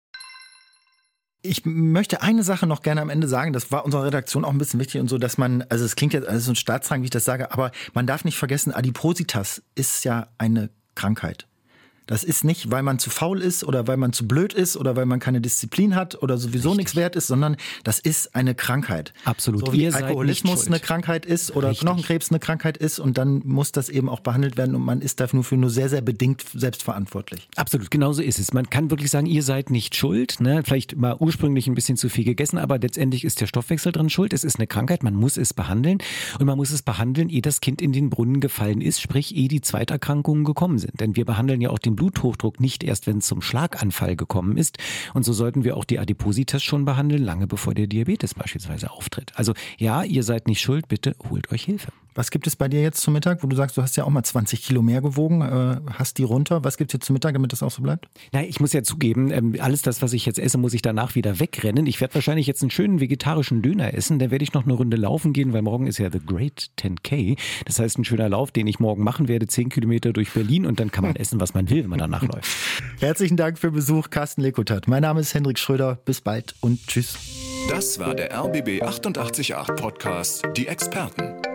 [1.43, 4.57] Ich möchte eine Sache noch gerne am Ende sagen, das war unserer Redaktion auch ein
[4.57, 7.07] bisschen wichtig und so, dass man, also es klingt jetzt also so ein Staatsrang, wie
[7.07, 11.47] ich das sage, aber man darf nicht vergessen, Adipositas ist ja eine Krankheit.
[12.07, 14.97] Das ist nicht, weil man zu faul ist oder weil man zu blöd ist oder
[14.97, 16.77] weil man keine Disziplin hat oder sowieso Richtig.
[16.79, 19.13] nichts wert ist, sondern das ist eine Krankheit.
[19.25, 19.67] Absolut.
[19.67, 21.87] So wie Ihr Alkoholismus eine Krankheit ist oder Richtig.
[21.87, 25.21] Knochenkrebs eine Krankheit ist und dann muss das eben auch behandelt werden und man ist
[25.21, 27.49] dafür nur für nur sehr, sehr bedingt selbstverantwortlich.
[27.57, 28.53] Absolut, genauso ist es.
[28.53, 30.41] Man kann wirklich sagen, ihr seid nicht schuld.
[30.41, 30.63] Ne?
[30.65, 34.33] Vielleicht mal ursprünglich ein bisschen zu viel gegessen, aber letztendlich ist der Stoffwechsel dran schuld.
[34.33, 35.99] Es ist eine Krankheit, man muss es behandeln
[36.39, 39.49] und man muss es behandeln, ehe das Kind in den Brunnen gefallen ist, sprich ehe
[39.49, 41.01] die Zweiterkrankungen gekommen sind.
[41.01, 44.57] Denn wir behandeln ja auch den den Bluthochdruck nicht erst, wenn es zum Schlaganfall gekommen
[44.57, 44.79] ist.
[45.15, 49.33] Und so sollten wir auch die Adipositas schon behandeln, lange bevor der Diabetes beispielsweise auftritt.
[49.37, 51.93] Also ja, ihr seid nicht schuld, bitte holt euch Hilfe.
[52.15, 54.11] Was gibt es bei dir jetzt zum Mittag, wo du sagst, du hast ja auch
[54.11, 56.63] mal 20 Kilo mehr gewogen, äh, hast die runter?
[56.63, 58.07] Was gibt es jetzt zum Mittag, damit das auch so bleibt?
[58.33, 61.17] Na, ich muss ja zugeben, ähm, alles das, was ich jetzt esse, muss ich danach
[61.17, 61.87] wieder wegrennen.
[61.87, 64.21] Ich werde wahrscheinlich jetzt einen schönen vegetarischen Döner essen.
[64.21, 67.37] Dann werde ich noch eine Runde laufen gehen, weil morgen ist ja The Great 10K.
[67.65, 70.79] Das heißt, ein schöner Lauf, den ich morgen machen werde, 10 Kilometer durch Berlin und
[70.79, 72.49] dann kann man essen, was man will, wenn man danach läuft.
[73.01, 74.87] Herzlichen Dank für Besuch, Carsten Lekutat.
[74.87, 75.99] Mein Name ist Hendrik Schröder.
[76.05, 77.19] Bis bald und tschüss.
[77.69, 81.54] Das war der RBB 888 Podcast, die Experten.